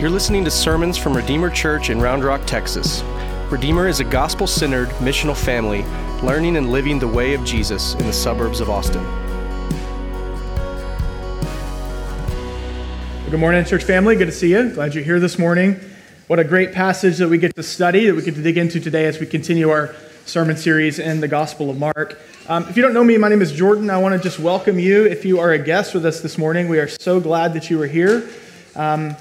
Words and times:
You're 0.00 0.08
listening 0.08 0.46
to 0.46 0.50
sermons 0.50 0.96
from 0.96 1.14
Redeemer 1.14 1.50
Church 1.50 1.90
in 1.90 2.00
Round 2.00 2.24
Rock, 2.24 2.40
Texas. 2.46 3.02
Redeemer 3.50 3.86
is 3.86 4.00
a 4.00 4.04
gospel 4.04 4.46
centered, 4.46 4.88
missional 4.92 5.36
family 5.36 5.82
learning 6.26 6.56
and 6.56 6.72
living 6.72 6.98
the 6.98 7.06
way 7.06 7.34
of 7.34 7.44
Jesus 7.44 7.92
in 7.96 8.06
the 8.06 8.12
suburbs 8.14 8.60
of 8.60 8.70
Austin. 8.70 9.04
Good 13.30 13.38
morning, 13.38 13.62
church 13.66 13.84
family. 13.84 14.16
Good 14.16 14.24
to 14.24 14.32
see 14.32 14.52
you. 14.52 14.70
Glad 14.70 14.94
you're 14.94 15.04
here 15.04 15.20
this 15.20 15.38
morning. 15.38 15.78
What 16.28 16.38
a 16.38 16.44
great 16.44 16.72
passage 16.72 17.18
that 17.18 17.28
we 17.28 17.36
get 17.36 17.54
to 17.56 17.62
study, 17.62 18.06
that 18.06 18.14
we 18.14 18.22
get 18.22 18.36
to 18.36 18.42
dig 18.42 18.56
into 18.56 18.80
today 18.80 19.04
as 19.04 19.20
we 19.20 19.26
continue 19.26 19.68
our 19.68 19.94
sermon 20.24 20.56
series 20.56 20.98
in 20.98 21.20
the 21.20 21.28
Gospel 21.28 21.68
of 21.68 21.76
Mark. 21.76 22.18
Um, 22.48 22.66
if 22.70 22.76
you 22.78 22.82
don't 22.82 22.94
know 22.94 23.04
me, 23.04 23.18
my 23.18 23.28
name 23.28 23.42
is 23.42 23.52
Jordan. 23.52 23.90
I 23.90 23.98
want 23.98 24.14
to 24.14 24.18
just 24.18 24.38
welcome 24.38 24.78
you. 24.78 25.04
If 25.04 25.26
you 25.26 25.40
are 25.40 25.52
a 25.52 25.58
guest 25.58 25.92
with 25.92 26.06
us 26.06 26.22
this 26.22 26.38
morning, 26.38 26.70
we 26.70 26.78
are 26.78 26.88
so 26.88 27.20
glad 27.20 27.52
that 27.52 27.68
you 27.68 27.82
are 27.82 27.86
here. 27.86 28.26
Um, 28.74 29.14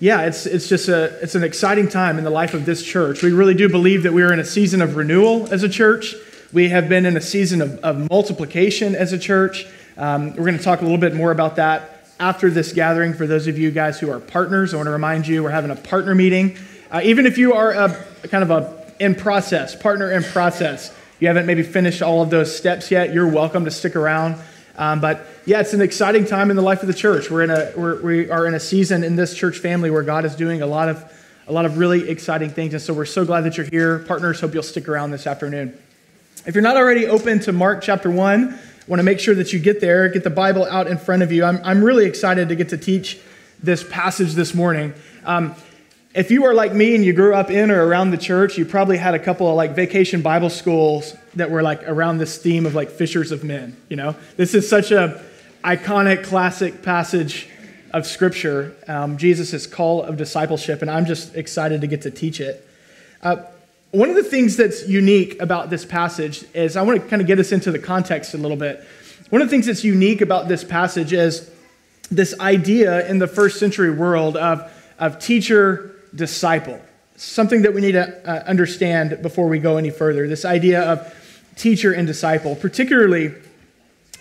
yeah, 0.00 0.22
it's, 0.22 0.46
it's 0.46 0.66
just 0.66 0.88
a, 0.88 1.04
it's 1.22 1.34
an 1.34 1.44
exciting 1.44 1.86
time 1.86 2.16
in 2.16 2.24
the 2.24 2.30
life 2.30 2.54
of 2.54 2.64
this 2.64 2.82
church. 2.82 3.22
We 3.22 3.32
really 3.32 3.52
do 3.52 3.68
believe 3.68 4.02
that 4.04 4.14
we 4.14 4.22
are 4.22 4.32
in 4.32 4.40
a 4.40 4.44
season 4.44 4.80
of 4.80 4.96
renewal 4.96 5.52
as 5.52 5.62
a 5.62 5.68
church. 5.68 6.14
We 6.54 6.70
have 6.70 6.88
been 6.88 7.04
in 7.04 7.18
a 7.18 7.20
season 7.20 7.60
of, 7.60 7.78
of 7.80 8.08
multiplication 8.08 8.94
as 8.94 9.12
a 9.12 9.18
church. 9.18 9.66
Um, 9.98 10.30
we're 10.30 10.46
going 10.46 10.56
to 10.56 10.64
talk 10.64 10.80
a 10.80 10.84
little 10.84 10.98
bit 10.98 11.14
more 11.14 11.30
about 11.30 11.56
that 11.56 12.06
after 12.18 12.48
this 12.48 12.72
gathering. 12.72 13.12
For 13.12 13.26
those 13.26 13.46
of 13.46 13.58
you 13.58 13.70
guys 13.70 14.00
who 14.00 14.10
are 14.10 14.18
partners, 14.18 14.72
I 14.72 14.78
want 14.78 14.86
to 14.86 14.92
remind 14.92 15.28
you 15.28 15.42
we're 15.42 15.50
having 15.50 15.70
a 15.70 15.76
partner 15.76 16.14
meeting. 16.14 16.56
Uh, 16.90 17.02
even 17.04 17.26
if 17.26 17.36
you 17.36 17.52
are 17.52 17.72
a, 17.72 17.88
kind 18.28 18.42
of 18.42 18.50
a 18.50 18.80
in 19.00 19.14
process, 19.14 19.76
partner 19.76 20.10
in 20.10 20.22
process, 20.22 20.94
you 21.18 21.28
haven't 21.28 21.44
maybe 21.44 21.62
finished 21.62 22.00
all 22.00 22.22
of 22.22 22.30
those 22.30 22.56
steps 22.56 22.90
yet, 22.90 23.12
you're 23.12 23.28
welcome 23.28 23.66
to 23.66 23.70
stick 23.70 23.96
around. 23.96 24.36
Um, 24.80 24.98
but 24.98 25.26
yeah, 25.44 25.60
it's 25.60 25.74
an 25.74 25.82
exciting 25.82 26.24
time 26.24 26.48
in 26.48 26.56
the 26.56 26.62
life 26.62 26.80
of 26.80 26.86
the 26.86 26.94
church. 26.94 27.30
We're 27.30 27.42
in 27.42 27.50
a 27.50 27.70
we're, 27.76 28.00
we 28.00 28.30
are 28.30 28.46
in 28.46 28.54
a 28.54 28.60
season 28.60 29.04
in 29.04 29.14
this 29.14 29.36
church 29.36 29.58
family 29.58 29.90
where 29.90 30.02
God 30.02 30.24
is 30.24 30.34
doing 30.34 30.62
a 30.62 30.66
lot 30.66 30.88
of 30.88 31.04
a 31.46 31.52
lot 31.52 31.66
of 31.66 31.76
really 31.76 32.08
exciting 32.08 32.48
things, 32.48 32.72
and 32.72 32.82
so 32.82 32.94
we're 32.94 33.04
so 33.04 33.26
glad 33.26 33.42
that 33.42 33.58
you're 33.58 33.66
here, 33.66 33.98
partners. 33.98 34.40
Hope 34.40 34.54
you'll 34.54 34.62
stick 34.62 34.88
around 34.88 35.10
this 35.10 35.26
afternoon. 35.26 35.78
If 36.46 36.54
you're 36.54 36.62
not 36.62 36.78
already 36.78 37.06
open 37.06 37.40
to 37.40 37.52
Mark 37.52 37.82
chapter 37.82 38.10
one, 38.10 38.54
I 38.54 38.58
want 38.86 39.00
to 39.00 39.02
make 39.02 39.20
sure 39.20 39.34
that 39.34 39.52
you 39.52 39.58
get 39.58 39.82
there, 39.82 40.08
get 40.08 40.24
the 40.24 40.30
Bible 40.30 40.64
out 40.64 40.86
in 40.86 40.96
front 40.96 41.22
of 41.22 41.30
you. 41.30 41.44
I'm 41.44 41.60
I'm 41.62 41.84
really 41.84 42.06
excited 42.06 42.48
to 42.48 42.56
get 42.56 42.70
to 42.70 42.78
teach 42.78 43.20
this 43.62 43.84
passage 43.84 44.32
this 44.32 44.54
morning. 44.54 44.94
Um, 45.26 45.54
if 46.12 46.30
you 46.30 46.44
are 46.44 46.54
like 46.54 46.74
me 46.74 46.96
and 46.96 47.04
you 47.04 47.12
grew 47.12 47.34
up 47.34 47.50
in 47.50 47.70
or 47.70 47.86
around 47.86 48.10
the 48.10 48.18
church, 48.18 48.58
you 48.58 48.64
probably 48.64 48.96
had 48.96 49.14
a 49.14 49.18
couple 49.18 49.48
of 49.48 49.54
like 49.54 49.76
vacation 49.76 50.22
Bible 50.22 50.50
schools 50.50 51.16
that 51.36 51.50
were 51.50 51.62
like 51.62 51.88
around 51.88 52.18
this 52.18 52.36
theme 52.38 52.66
of 52.66 52.74
like 52.74 52.90
fishers 52.90 53.30
of 53.30 53.44
men. 53.44 53.76
You 53.88 53.96
know, 53.96 54.16
this 54.36 54.54
is 54.54 54.68
such 54.68 54.90
a 54.90 55.22
iconic, 55.62 56.24
classic 56.24 56.82
passage 56.82 57.48
of 57.92 58.06
Scripture, 58.06 58.74
um, 58.88 59.18
Jesus' 59.18 59.66
call 59.66 60.02
of 60.02 60.16
discipleship, 60.16 60.82
and 60.82 60.90
I'm 60.90 61.06
just 61.06 61.36
excited 61.36 61.80
to 61.82 61.86
get 61.86 62.02
to 62.02 62.10
teach 62.10 62.40
it. 62.40 62.66
Uh, 63.22 63.36
one 63.92 64.08
of 64.08 64.16
the 64.16 64.24
things 64.24 64.56
that's 64.56 64.88
unique 64.88 65.40
about 65.40 65.70
this 65.70 65.84
passage 65.84 66.44
is 66.54 66.76
I 66.76 66.82
want 66.82 67.00
to 67.00 67.08
kind 67.08 67.22
of 67.22 67.28
get 67.28 67.38
us 67.38 67.52
into 67.52 67.70
the 67.70 67.78
context 67.78 68.34
a 68.34 68.38
little 68.38 68.56
bit. 68.56 68.84
One 69.30 69.42
of 69.42 69.48
the 69.48 69.50
things 69.50 69.66
that's 69.66 69.84
unique 69.84 70.20
about 70.20 70.48
this 70.48 70.64
passage 70.64 71.12
is 71.12 71.50
this 72.10 72.38
idea 72.40 73.08
in 73.08 73.18
the 73.18 73.28
first 73.28 73.60
century 73.60 73.90
world 73.90 74.36
of, 74.36 74.72
of 74.98 75.20
teacher 75.20 75.96
disciple. 76.14 76.80
Something 77.16 77.62
that 77.62 77.74
we 77.74 77.80
need 77.80 77.92
to 77.92 78.30
uh, 78.30 78.44
understand 78.46 79.20
before 79.22 79.48
we 79.48 79.58
go 79.58 79.76
any 79.76 79.90
further. 79.90 80.26
This 80.26 80.44
idea 80.44 80.82
of 80.82 81.14
teacher 81.56 81.92
and 81.92 82.06
disciple, 82.06 82.56
particularly 82.56 83.34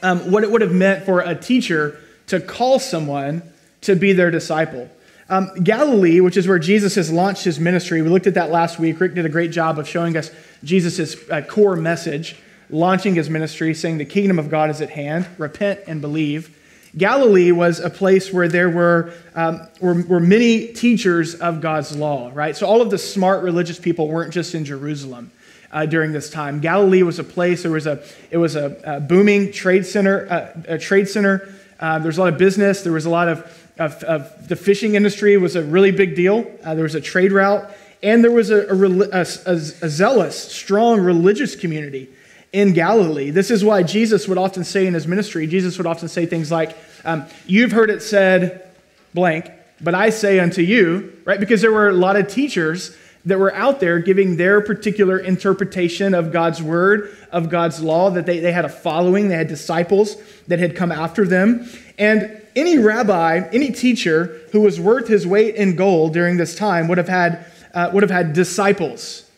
um, 0.01 0.31
what 0.31 0.43
it 0.43 0.51
would 0.51 0.61
have 0.61 0.73
meant 0.73 1.05
for 1.05 1.21
a 1.21 1.35
teacher 1.35 1.99
to 2.27 2.39
call 2.39 2.79
someone 2.79 3.41
to 3.81 3.95
be 3.95 4.13
their 4.13 4.31
disciple. 4.31 4.89
Um, 5.29 5.51
Galilee, 5.63 6.19
which 6.21 6.37
is 6.37 6.47
where 6.47 6.59
Jesus 6.59 6.95
has 6.95 7.11
launched 7.11 7.43
his 7.43 7.59
ministry, 7.59 8.01
we 8.01 8.09
looked 8.09 8.27
at 8.27 8.33
that 8.33 8.49
last 8.49 8.79
week. 8.79 8.99
Rick 8.99 9.14
did 9.14 9.25
a 9.25 9.30
great 9.30 9.52
job 9.52 9.77
of 9.77 9.87
showing 9.87 10.17
us 10.17 10.31
Jesus' 10.64 11.15
uh, 11.30 11.41
core 11.41 11.75
message, 11.75 12.35
launching 12.69 13.15
his 13.15 13.30
ministry, 13.30 13.73
saying 13.73 13.99
the 13.99 14.05
kingdom 14.05 14.39
of 14.39 14.49
God 14.49 14.69
is 14.69 14.81
at 14.81 14.89
hand, 14.89 15.27
repent 15.37 15.81
and 15.87 16.02
believe. 16.02 16.55
Galilee 16.98 17.52
was 17.52 17.80
a 17.80 17.89
place 17.89 18.33
where 18.33 18.48
there 18.48 18.70
were, 18.70 19.14
um, 19.36 19.67
were, 19.80 20.02
were, 20.04 20.20
many 20.20 20.67
teachers 20.67 21.36
of 21.36 21.61
God's 21.61 21.95
law, 21.95 22.32
right? 22.33 22.55
So 22.55 22.67
all 22.67 22.82
of 22.82 22.89
the 22.89 22.98
smart 22.98 23.44
religious 23.44 23.80
people 23.80 24.08
weren't 24.08 24.33
just 24.33 24.55
in 24.55 24.66
Jerusalem 24.66 25.32
uh, 25.72 25.86
during 25.86 26.14
this 26.14 26.30
time. 26.30 26.60
Galilee 26.60 27.04
was 27.04 27.20
a 27.20 27.23
place, 27.23 27.61
there 27.61 27.72
was 27.72 27.86
a, 27.86 28.04
it 28.32 28.38
was 28.38 28.55
a, 28.55 28.80
a 28.83 29.00
booming 29.00 29.52
trade 29.52 29.86
center, 29.86 30.27
uh, 30.30 30.61
a 30.67 30.77
trade 30.80 31.08
center. 31.08 31.54
Uh, 31.80 32.00
there 32.00 32.08
was 32.08 32.17
a 32.17 32.22
lot 32.22 32.33
of 32.33 32.39
business. 32.39 32.82
There 32.82 32.92
was 32.92 33.06
a 33.06 33.10
lot 33.10 33.27
of, 33.27 33.70
of, 33.77 34.04
of 34.04 34.48
the 34.48 34.56
fishing 34.56 34.95
industry 34.95 35.38
was 35.38 35.56
a 35.56 35.64
really 35.64 35.92
big 35.92 36.16
deal. 36.16 36.52
Uh, 36.64 36.73
there 36.73 36.83
was 36.83 36.95
a 36.95 37.02
trade 37.02 37.32
route. 37.32 37.70
And 38.02 38.23
there 38.23 38.32
was 38.32 38.50
a, 38.50 38.67
a, 38.67 39.20
a, 39.20 39.56
a 39.56 39.89
zealous, 39.89 40.52
strong 40.52 41.02
religious 41.02 41.56
community 41.56 42.10
in 42.52 42.73
Galilee. 42.73 43.30
This 43.30 43.52
is 43.52 43.64
why 43.64 43.83
Jesus 43.83 44.27
would 44.27 44.37
often 44.37 44.64
say 44.64 44.87
in 44.87 44.93
his 44.93 45.08
ministry, 45.08 45.48
Jesus 45.48 45.77
would 45.77 45.87
often 45.87 46.08
say 46.08 46.26
things 46.26 46.52
like, 46.52 46.76
um, 47.05 47.26
You've 47.45 47.71
heard 47.71 47.89
it 47.89 48.02
said 48.02 48.70
blank, 49.14 49.52
but 49.82 49.95
I 49.95 50.10
say 50.10 50.39
unto 50.39 50.61
you, 50.61 51.14
right? 51.26 51.39
Because 51.39 51.61
there 51.61 51.71
were 51.71 51.89
a 51.89 51.93
lot 51.93 52.15
of 52.15 52.27
teachers 52.27 52.95
that 53.26 53.38
were 53.38 53.54
out 53.54 53.80
there 53.80 53.99
giving 53.99 54.38
their 54.38 54.61
particular 54.61 55.20
interpretation 55.20 56.14
of 56.14 56.32
God's 56.32 56.64
word, 56.64 57.15
of 57.32 57.49
God's 57.49 57.82
law, 57.82 58.09
that 58.11 58.26
they, 58.26 58.39
they 58.39 58.52
had 58.52 58.65
a 58.65 58.70
following, 58.70 59.27
they 59.27 59.36
had 59.36 59.48
disciples 59.48 60.15
that 60.48 60.59
had 60.59 60.76
come 60.76 60.92
after 60.92 61.26
them. 61.26 61.70
And 61.98 62.42
any 62.55 62.77
rabbi, 62.77 63.48
any 63.52 63.71
teacher 63.71 64.42
who 64.52 64.61
was 64.61 64.80
worth 64.80 65.08
his 65.08 65.27
weight 65.27 65.55
in 65.55 65.76
gold 65.76 66.14
during 66.14 66.38
this 66.38 66.55
time 66.55 66.88
would 66.88 66.98
have 66.98 67.09
had, 67.09 67.45
uh, 67.73 67.92
would 67.93 68.04
have 68.04 68.11
had 68.11 68.33
disciples, 68.33 69.28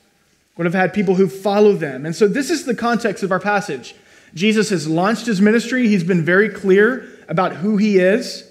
would 0.58 0.66
have 0.66 0.74
had 0.74 0.94
people 0.94 1.16
who 1.16 1.28
follow 1.28 1.74
them. 1.74 2.06
And 2.06 2.16
so 2.16 2.28
this 2.28 2.50
is 2.50 2.66
the 2.66 2.76
context 2.76 3.24
of 3.24 3.32
our 3.32 3.40
passage. 3.40 3.96
Jesus 4.34 4.70
has 4.70 4.88
launched 4.88 5.26
his 5.26 5.42
ministry, 5.42 5.88
he's 5.88 6.04
been 6.04 6.24
very 6.24 6.50
clear 6.50 7.08
about 7.28 7.58
who 7.58 7.78
he 7.78 7.98
is, 7.98 8.50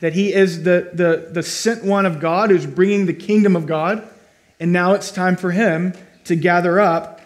that 0.00 0.12
he 0.12 0.32
is 0.32 0.64
the, 0.64 0.90
the, 0.92 1.28
the 1.30 1.42
sent 1.42 1.84
one 1.84 2.06
of 2.06 2.20
God 2.20 2.50
who's 2.50 2.66
bringing 2.66 3.06
the 3.06 3.14
kingdom 3.14 3.56
of 3.56 3.66
God. 3.66 4.08
And 4.58 4.72
now 4.72 4.92
it's 4.92 5.10
time 5.10 5.36
for 5.36 5.50
him 5.50 5.94
to 6.24 6.36
gather 6.36 6.80
up 6.80 7.20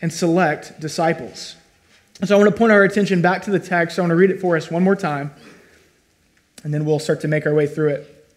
and 0.00 0.12
select 0.12 0.78
disciples. 0.80 1.56
So 2.22 2.34
I 2.34 2.38
want 2.38 2.50
to 2.50 2.56
point 2.56 2.72
our 2.72 2.84
attention 2.84 3.22
back 3.22 3.42
to 3.42 3.50
the 3.50 3.58
text. 3.58 3.98
I 3.98 4.02
want 4.02 4.10
to 4.10 4.16
read 4.16 4.30
it 4.30 4.40
for 4.40 4.56
us 4.56 4.70
one 4.70 4.82
more 4.82 4.96
time, 4.96 5.32
and 6.62 6.72
then 6.72 6.84
we'll 6.84 6.98
start 6.98 7.20
to 7.22 7.28
make 7.28 7.46
our 7.46 7.54
way 7.54 7.66
through 7.66 7.88
it. 7.88 8.28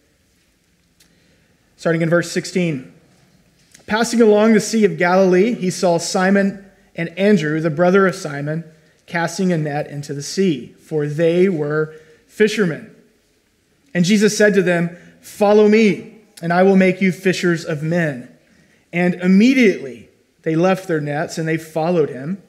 Starting 1.76 2.02
in 2.02 2.10
verse 2.10 2.30
16. 2.32 2.92
Passing 3.88 4.20
along 4.20 4.52
the 4.52 4.60
Sea 4.60 4.84
of 4.84 4.98
Galilee, 4.98 5.54
he 5.54 5.70
saw 5.70 5.96
Simon 5.96 6.64
and 6.94 7.08
Andrew, 7.18 7.58
the 7.58 7.70
brother 7.70 8.06
of 8.06 8.14
Simon, 8.14 8.62
casting 9.06 9.50
a 9.50 9.56
net 9.56 9.86
into 9.86 10.12
the 10.12 10.22
sea, 10.22 10.74
for 10.78 11.06
they 11.06 11.48
were 11.48 11.94
fishermen. 12.26 12.94
And 13.94 14.04
Jesus 14.04 14.36
said 14.36 14.52
to 14.54 14.62
them, 14.62 14.94
Follow 15.22 15.68
me 15.68 16.18
and 16.42 16.52
I 16.52 16.64
will 16.64 16.76
make 16.76 17.00
you 17.00 17.12
fishers 17.12 17.64
of 17.64 17.82
men. 17.82 18.28
And 18.92 19.14
immediately 19.14 20.10
they 20.42 20.54
left 20.54 20.86
their 20.86 21.00
nets 21.00 21.38
and 21.38 21.48
they 21.48 21.56
followed 21.56 22.10
him. 22.10 22.42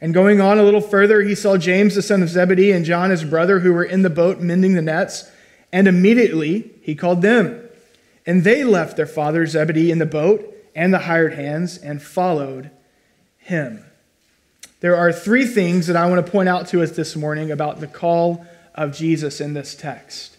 And 0.00 0.12
going 0.12 0.40
on 0.40 0.58
a 0.58 0.64
little 0.64 0.80
further, 0.80 1.22
he 1.22 1.36
saw 1.36 1.56
James, 1.56 1.94
the 1.94 2.02
son 2.02 2.24
of 2.24 2.28
Zebedee, 2.28 2.72
and 2.72 2.84
John, 2.84 3.10
his 3.10 3.22
brother, 3.22 3.60
who 3.60 3.72
were 3.72 3.84
in 3.84 4.02
the 4.02 4.10
boat 4.10 4.40
mending 4.40 4.74
the 4.74 4.82
nets. 4.82 5.30
And 5.72 5.86
immediately 5.86 6.72
he 6.82 6.96
called 6.96 7.22
them. 7.22 7.68
And 8.26 8.42
they 8.42 8.64
left 8.64 8.96
their 8.96 9.06
father 9.06 9.46
Zebedee 9.46 9.92
in 9.92 9.98
the 9.98 10.06
boat 10.06 10.51
and 10.74 10.92
the 10.92 11.00
hired 11.00 11.34
hands 11.34 11.78
and 11.78 12.02
followed 12.02 12.70
him. 13.38 13.84
There 14.80 14.96
are 14.96 15.12
three 15.12 15.46
things 15.46 15.86
that 15.86 15.96
I 15.96 16.08
want 16.08 16.24
to 16.24 16.32
point 16.32 16.48
out 16.48 16.68
to 16.68 16.82
us 16.82 16.92
this 16.92 17.14
morning 17.14 17.50
about 17.50 17.80
the 17.80 17.86
call 17.86 18.44
of 18.74 18.92
Jesus 18.92 19.40
in 19.40 19.54
this 19.54 19.74
text. 19.74 20.36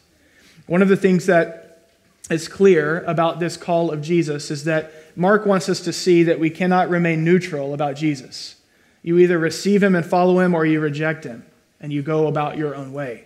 One 0.68 0.82
of 0.82 0.90
the 0.90 0.98
things 0.98 1.28
that 1.28 1.90
is 2.30 2.48
clear 2.48 3.04
about 3.06 3.40
this 3.40 3.58
call 3.58 3.92
of 3.92 4.02
Jesus 4.02 4.50
is 4.50 4.64
that 4.64 4.92
Mark 5.16 5.46
wants 5.46 5.70
us 5.70 5.82
to 5.82 5.94
see 5.94 6.24
that 6.24 6.40
we 6.40 6.50
cannot 6.50 6.90
remain 6.90 7.24
neutral 7.24 7.74
about 7.74 7.96
Jesus. 7.96 8.56
You 9.02 9.20
either 9.20 9.38
receive 9.38 9.84
him 9.84 9.96
and 9.96 10.06
follow 10.06 10.40
him 10.40 10.56
or 10.56 10.66
you 10.66 10.80
reject 10.80 11.26
him 11.26 11.46
and 11.80 11.92
you 11.92 12.02
go 12.02 12.28
about 12.28 12.58
your 12.58 12.76
own 12.76 12.94
way. 12.94 13.26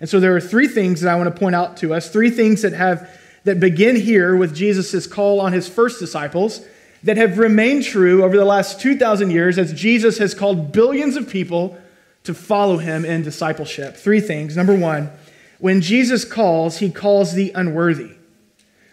And 0.00 0.10
so 0.10 0.18
there 0.18 0.34
are 0.34 0.40
three 0.40 0.66
things 0.66 1.00
that 1.00 1.12
I 1.12 1.16
want 1.16 1.32
to 1.32 1.38
point 1.38 1.54
out 1.54 1.76
to 1.78 1.94
us, 1.94 2.10
three 2.10 2.30
things 2.30 2.62
that 2.62 2.72
have 2.72 3.08
that 3.44 3.60
begin 3.60 3.96
here 3.96 4.36
with 4.36 4.54
Jesus' 4.54 5.06
call 5.06 5.40
on 5.40 5.52
his 5.52 5.68
first 5.68 5.98
disciples 5.98 6.64
that 7.02 7.16
have 7.16 7.38
remained 7.38 7.84
true 7.84 8.22
over 8.22 8.36
the 8.36 8.44
last 8.44 8.80
2,000 8.80 9.30
years 9.30 9.58
as 9.58 9.72
Jesus 9.72 10.18
has 10.18 10.34
called 10.34 10.72
billions 10.72 11.16
of 11.16 11.28
people 11.28 11.76
to 12.24 12.34
follow 12.34 12.78
him 12.78 13.04
in 13.04 13.22
discipleship. 13.22 13.96
Three 13.96 14.20
things. 14.20 14.56
Number 14.56 14.74
one, 14.76 15.10
when 15.58 15.80
Jesus 15.80 16.24
calls, 16.24 16.78
he 16.78 16.90
calls 16.90 17.34
the 17.34 17.52
unworthy. 17.54 18.12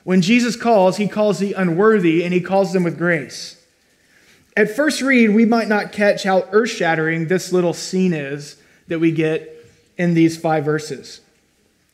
When 0.03 0.21
Jesus 0.21 0.55
calls, 0.55 0.97
he 0.97 1.07
calls 1.07 1.39
the 1.39 1.53
unworthy 1.53 2.23
and 2.23 2.33
he 2.33 2.41
calls 2.41 2.73
them 2.73 2.83
with 2.83 2.97
grace. 2.97 3.63
At 4.57 4.75
first 4.75 5.01
read, 5.01 5.29
we 5.29 5.45
might 5.45 5.67
not 5.67 5.91
catch 5.91 6.23
how 6.23 6.47
earth 6.51 6.71
shattering 6.71 7.27
this 7.27 7.53
little 7.53 7.73
scene 7.73 8.13
is 8.13 8.55
that 8.87 8.99
we 8.99 9.11
get 9.11 9.55
in 9.97 10.15
these 10.15 10.37
five 10.37 10.65
verses. 10.65 11.21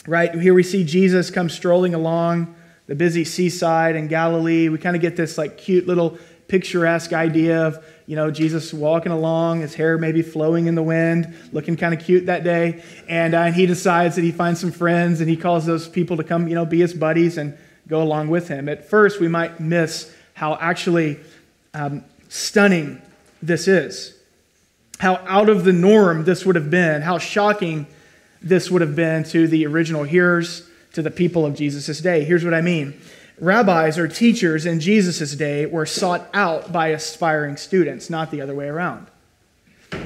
Right? 0.08 0.34
Here 0.36 0.54
we 0.54 0.64
see 0.64 0.84
Jesus 0.84 1.32
come 1.32 1.50
strolling 1.50 1.96
along 1.96 2.56
the 2.88 2.96
busy 2.96 3.26
seaside 3.26 3.96
in 3.96 4.08
Galilee. 4.08 4.70
We 4.70 4.78
kind 4.78 4.96
of 4.96 5.02
get 5.02 5.16
this 5.16 5.38
like 5.38 5.58
cute 5.58 5.88
little 5.88 6.18
picturesque 6.48 7.12
idea 7.14 7.66
of 7.66 7.84
you 8.06 8.16
know 8.16 8.30
Jesus 8.30 8.72
walking 8.72 9.12
along, 9.12 9.62
his 9.62 9.74
hair 9.74 9.98
maybe 9.98 10.22
flowing 10.22 10.68
in 10.68 10.76
the 10.76 10.84
wind, 10.84 11.34
looking 11.52 11.76
kind 11.76 11.94
of 11.94 12.00
cute 12.00 12.28
that 12.28 12.44
day, 12.44 12.84
and, 13.08 13.34
uh, 13.34 13.40
and 13.40 13.56
he 13.56 13.66
decides 13.66 14.16
that 14.16 14.24
he 14.24 14.32
finds 14.32 14.60
some 14.60 14.72
friends 14.72 15.22
and 15.22 15.30
he 15.30 15.36
calls 15.36 15.66
those 15.66 15.88
people 15.88 16.18
to 16.18 16.24
come 16.24 16.48
you 16.48 16.56
know 16.56 16.66
be 16.66 16.80
his 16.80 16.94
buddies 16.94 17.38
and 17.38 17.58
go 17.88 18.02
along 18.02 18.30
with 18.30 18.48
him. 18.48 18.70
At 18.70 18.88
first, 18.88 19.20
we 19.20 19.28
might 19.28 19.60
miss 19.60 20.14
how 20.34 20.58
actually 20.60 21.20
um, 21.74 22.04
stunning 22.30 23.02
this 23.42 23.68
is, 23.68 24.16
how 25.00 25.16
out 25.28 25.50
of 25.50 25.64
the 25.64 25.74
norm 25.74 26.26
this 26.26 26.46
would 26.46 26.56
have 26.56 26.70
been, 26.70 27.02
how 27.02 27.18
shocking 27.18 27.88
this 28.46 28.70
would 28.70 28.82
have 28.82 28.96
been 28.96 29.24
to 29.26 29.48
the 29.48 29.66
original 29.66 30.04
hearers, 30.04 30.70
to 30.94 31.02
the 31.02 31.12
people 31.12 31.46
of 31.46 31.56
Jesus' 31.56 32.00
day. 32.00 32.24
Here's 32.24 32.46
what 32.46 32.54
I 32.54 32.62
mean 32.62 32.98
rabbis 33.38 33.98
or 33.98 34.08
teachers 34.08 34.66
in 34.66 34.80
Jesus' 34.80 35.36
day 35.36 35.66
were 35.66 35.86
sought 35.86 36.26
out 36.34 36.72
by 36.72 36.90
aspiring 36.90 37.58
students, 37.58 38.10
not 38.10 38.32
the 38.32 38.40
other 38.40 38.56
way 38.56 38.68
around. 38.68 39.08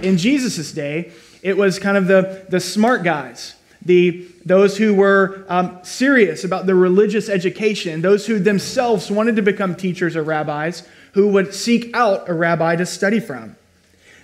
In 0.02 0.18
Jesus' 0.18 0.72
day, 0.72 1.12
it 1.44 1.56
was 1.56 1.78
kind 1.78 1.96
of 1.96 2.08
the, 2.08 2.46
the 2.50 2.60
smart 2.60 3.04
guys, 3.04 3.54
the, 3.84 4.28
those 4.46 4.78
who 4.78 4.96
were 4.96 5.46
um, 5.48 5.78
serious 5.84 6.44
about 6.44 6.66
their 6.66 6.76
religious 6.76 7.30
education, 7.30 8.02
those 8.02 8.26
who 8.26 8.40
themselves 8.40 9.12
wanted 9.12 9.36
to 9.36 9.42
become 9.44 9.76
teachers 9.76 10.16
or 10.16 10.24
rabbis, 10.24 10.88
who 11.14 11.28
would 11.28 11.54
seek 11.54 11.96
out 11.96 12.28
a 12.30 12.34
rabbi 12.34 12.76
to 12.76 12.86
study 12.86 13.20
from. 13.20 13.56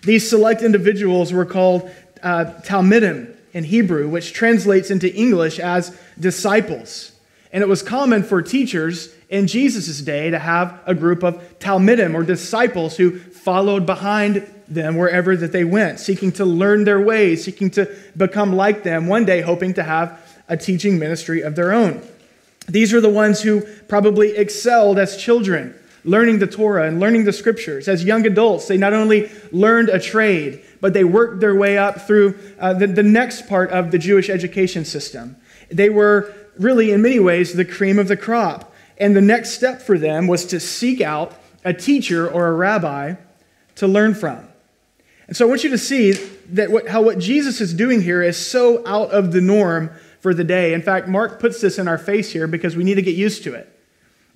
These 0.01 0.27
select 0.27 0.61
individuals 0.61 1.31
were 1.31 1.45
called 1.45 1.89
uh, 2.23 2.45
Talmidim 2.63 3.34
in 3.55 3.63
Hebrew, 3.63 4.09
which 4.09 4.33
translates 4.33 4.91
into 4.91 5.11
English 5.15 5.59
as 5.59 5.97
disciples. 6.19 7.13
And 7.53 7.63
it 7.63 7.67
was 7.67 7.81
common 7.81 8.21
for 8.21 8.41
teachers 8.41 9.15
in 9.29 9.47
Jesus' 9.47 10.01
day 10.01 10.29
to 10.29 10.37
have 10.37 10.77
a 10.85 10.93
group 10.93 11.23
of 11.23 11.57
Talmidim 11.59 12.15
or 12.15 12.23
disciples 12.23 12.97
who 12.97 13.17
followed 13.17 13.85
behind 13.85 14.45
them 14.67 14.97
wherever 14.97 15.37
that 15.37 15.53
they 15.53 15.63
went, 15.63 16.01
seeking 16.01 16.33
to 16.33 16.43
learn 16.43 16.83
their 16.83 16.99
ways, 16.99 17.45
seeking 17.45 17.69
to 17.71 17.89
become 18.17 18.57
like 18.57 18.83
them, 18.83 19.07
one 19.07 19.23
day 19.23 19.39
hoping 19.39 19.73
to 19.75 19.83
have 19.83 20.19
a 20.49 20.57
teaching 20.57 20.99
ministry 20.99 21.39
of 21.39 21.55
their 21.55 21.71
own. 21.71 22.05
These 22.67 22.93
are 22.93 22.99
the 22.99 23.09
ones 23.09 23.41
who 23.41 23.61
probably 23.87 24.35
excelled 24.35 24.99
as 24.99 25.15
children, 25.15 25.73
learning 26.03 26.39
the 26.39 26.47
Torah 26.47 26.87
and 26.87 26.99
learning 26.99 27.23
the 27.23 27.31
scriptures. 27.31 27.87
As 27.87 28.03
young 28.03 28.25
adults, 28.25 28.67
they 28.67 28.75
not 28.75 28.91
only 28.91 29.31
learned 29.53 29.87
a 29.87 29.99
trade, 29.99 30.64
but 30.81 30.93
they 30.93 31.03
worked 31.03 31.39
their 31.39 31.55
way 31.55 31.77
up 31.77 32.01
through 32.01 32.37
uh, 32.59 32.73
the, 32.73 32.87
the 32.87 33.03
next 33.03 33.47
part 33.47 33.71
of 33.71 33.91
the 33.91 33.97
Jewish 33.97 34.29
education 34.29 34.85
system. 34.85 35.35
They 35.69 35.89
were 35.89 36.33
really, 36.57 36.91
in 36.91 37.01
many 37.01 37.19
ways, 37.19 37.53
the 37.53 37.65
cream 37.65 37.99
of 37.99 38.07
the 38.07 38.17
crop. 38.17 38.73
And 38.97 39.15
the 39.15 39.21
next 39.21 39.51
step 39.51 39.81
for 39.81 39.97
them 39.97 40.27
was 40.27 40.45
to 40.47 40.59
seek 40.59 41.01
out 41.01 41.33
a 41.63 41.73
teacher 41.73 42.29
or 42.29 42.47
a 42.47 42.53
rabbi 42.53 43.15
to 43.75 43.87
learn 43.87 44.13
from. 44.13 44.47
And 45.27 45.35
so 45.35 45.45
I 45.45 45.49
want 45.49 45.63
you 45.63 45.71
to 45.71 45.77
see 45.77 46.11
that 46.49 46.69
what, 46.71 46.87
how 46.87 47.01
what 47.01 47.17
Jesus 47.17 47.59
is 47.59 47.73
doing 47.73 48.01
here 48.01 48.21
is 48.21 48.37
so 48.37 48.85
out 48.87 49.11
of 49.11 49.31
the 49.31 49.41
norm 49.41 49.89
for 50.19 50.33
the 50.33 50.43
day. 50.43 50.73
In 50.73 50.81
fact, 50.81 51.07
Mark 51.07 51.39
puts 51.39 51.59
this 51.61 51.77
in 51.79 51.87
our 51.87 51.97
face 51.97 52.31
here 52.31 52.47
because 52.47 52.75
we 52.75 52.83
need 52.83 52.95
to 52.95 53.01
get 53.01 53.15
used 53.15 53.43
to 53.43 53.53
it. 53.53 53.74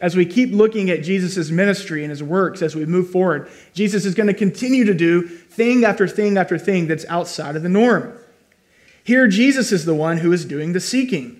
As 0.01 0.15
we 0.15 0.25
keep 0.25 0.51
looking 0.51 0.89
at 0.89 1.03
Jesus' 1.03 1.49
ministry 1.49 2.03
and 2.03 2.09
his 2.09 2.23
works 2.23 2.61
as 2.61 2.75
we 2.75 2.85
move 2.85 3.09
forward, 3.09 3.49
Jesus 3.73 4.05
is 4.05 4.15
going 4.15 4.27
to 4.27 4.33
continue 4.33 4.85
to 4.85 4.93
do 4.93 5.23
thing 5.27 5.83
after 5.83 6.07
thing 6.07 6.37
after 6.37 6.57
thing 6.57 6.87
that's 6.87 7.05
outside 7.05 7.55
of 7.55 7.63
the 7.63 7.69
norm. 7.69 8.17
Here, 9.03 9.27
Jesus 9.27 9.71
is 9.71 9.85
the 9.85 9.95
one 9.95 10.17
who 10.17 10.31
is 10.31 10.45
doing 10.45 10.71
the 10.71 10.79
seeking. 10.79 11.39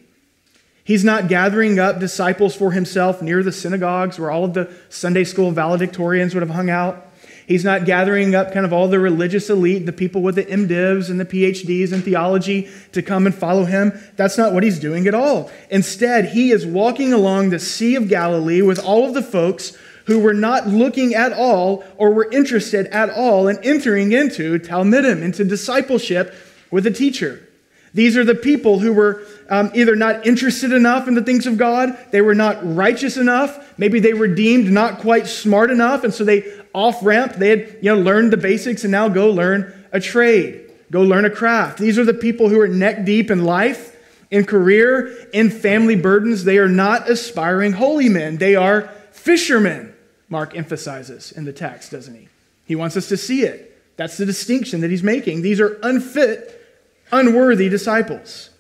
He's 0.84 1.04
not 1.04 1.28
gathering 1.28 1.78
up 1.78 2.00
disciples 2.00 2.56
for 2.56 2.72
himself 2.72 3.22
near 3.22 3.44
the 3.44 3.52
synagogues 3.52 4.18
where 4.18 4.32
all 4.32 4.44
of 4.44 4.56
the 4.56 4.74
Sunday 4.90 5.24
school 5.24 5.52
valedictorians 5.52 6.34
would 6.34 6.42
have 6.42 6.50
hung 6.50 6.70
out. 6.70 7.09
He's 7.50 7.66
not 7.66 7.86
gathering 7.86 8.36
up 8.36 8.54
kind 8.54 8.64
of 8.64 8.72
all 8.72 8.88
the 8.88 9.00
religious 9.00 9.50
elite, 9.50 9.88
the 9.88 9.92
people 9.92 10.22
with 10.22 10.36
the 10.36 10.46
MDivs 10.46 11.10
and 11.10 11.20
the 11.20 11.26
PhDs 11.26 11.92
in 11.92 12.04
theology 12.04 12.70
to 12.92 13.02
come 13.02 13.26
and 13.26 13.34
follow 13.34 13.66
him. 13.66 13.92
That's 14.18 14.38
not 14.38 14.54
what 14.54 14.62
he's 14.62 14.80
doing 14.80 15.08
at 15.08 15.16
all. 15.16 15.50
Instead, 15.72 16.26
he 16.26 16.52
is 16.52 16.64
walking 16.64 17.12
along 17.12 17.50
the 17.50 17.58
Sea 17.58 17.96
of 17.96 18.08
Galilee 18.08 18.62
with 18.62 18.78
all 18.78 19.08
of 19.08 19.16
the 19.16 19.24
folks 19.24 19.76
who 20.06 20.20
were 20.20 20.36
not 20.36 20.68
looking 20.68 21.16
at 21.16 21.34
all 21.34 21.84
or 21.98 22.14
were 22.14 22.32
interested 22.32 22.86
at 22.88 23.10
all 23.10 23.48
in 23.48 23.58
entering 23.64 24.12
into 24.12 24.60
Talmidim, 24.60 25.24
into 25.24 25.44
discipleship 25.44 26.36
with 26.70 26.86
a 26.86 26.92
teacher. 26.92 27.50
These 27.96 28.16
are 28.16 28.24
the 28.24 28.36
people 28.36 28.78
who 28.78 28.94
were 28.94 29.24
um, 29.50 29.72
either 29.74 29.96
not 29.96 30.28
interested 30.28 30.72
enough 30.72 31.08
in 31.08 31.16
the 31.16 31.24
things 31.24 31.48
of 31.48 31.58
God, 31.58 31.98
they 32.12 32.22
were 32.22 32.36
not 32.36 32.60
righteous 32.62 33.18
enough, 33.18 33.74
maybe 33.80 34.00
they 34.00 34.14
were 34.14 34.28
deemed 34.28 34.72
not 34.72 35.00
quite 35.00 35.26
smart 35.26 35.72
enough, 35.72 36.04
and 36.04 36.14
so 36.14 36.24
they 36.24 36.59
off 36.74 37.04
ramp. 37.04 37.34
They 37.34 37.50
had 37.50 37.78
you 37.82 37.96
know, 37.96 38.02
learned 38.02 38.32
the 38.32 38.38
basics 38.38 38.84
and 38.84 38.92
now 38.92 39.10
go 39.10 39.30
learn 39.30 39.74
a 39.92 40.00
trade, 40.00 40.72
go 40.92 41.02
learn 41.02 41.26
a 41.26 41.30
craft. 41.30 41.80
These 41.80 41.98
are 41.98 42.06
the 42.06 42.14
people 42.14 42.50
who 42.50 42.60
are 42.60 42.68
neck 42.68 43.06
deep 43.06 43.32
in 43.32 43.44
life, 43.44 43.96
in 44.32 44.46
career, 44.46 45.28
in 45.34 45.50
family 45.50 45.96
burdens. 45.96 46.44
They 46.44 46.58
are 46.58 46.70
not 46.70 47.10
aspiring 47.10 47.74
holy 47.74 48.10
men, 48.10 48.38
they 48.38 48.56
are 48.56 48.90
fishermen, 49.12 49.94
Mark 50.30 50.56
emphasizes 50.56 51.32
in 51.32 51.46
the 51.46 51.54
text, 51.54 51.92
doesn't 51.92 52.16
he? 52.16 52.28
He 52.66 52.76
wants 52.76 52.96
us 52.96 53.10
to 53.10 53.18
see 53.18 53.42
it. 53.42 53.76
That's 53.98 54.18
the 54.18 54.26
distinction 54.26 54.82
that 54.82 54.92
he's 54.92 55.04
making. 55.04 55.42
These 55.42 55.60
are 55.60 55.80
unfit, 55.82 56.66
unworthy 57.12 57.68
disciples. 57.68 58.52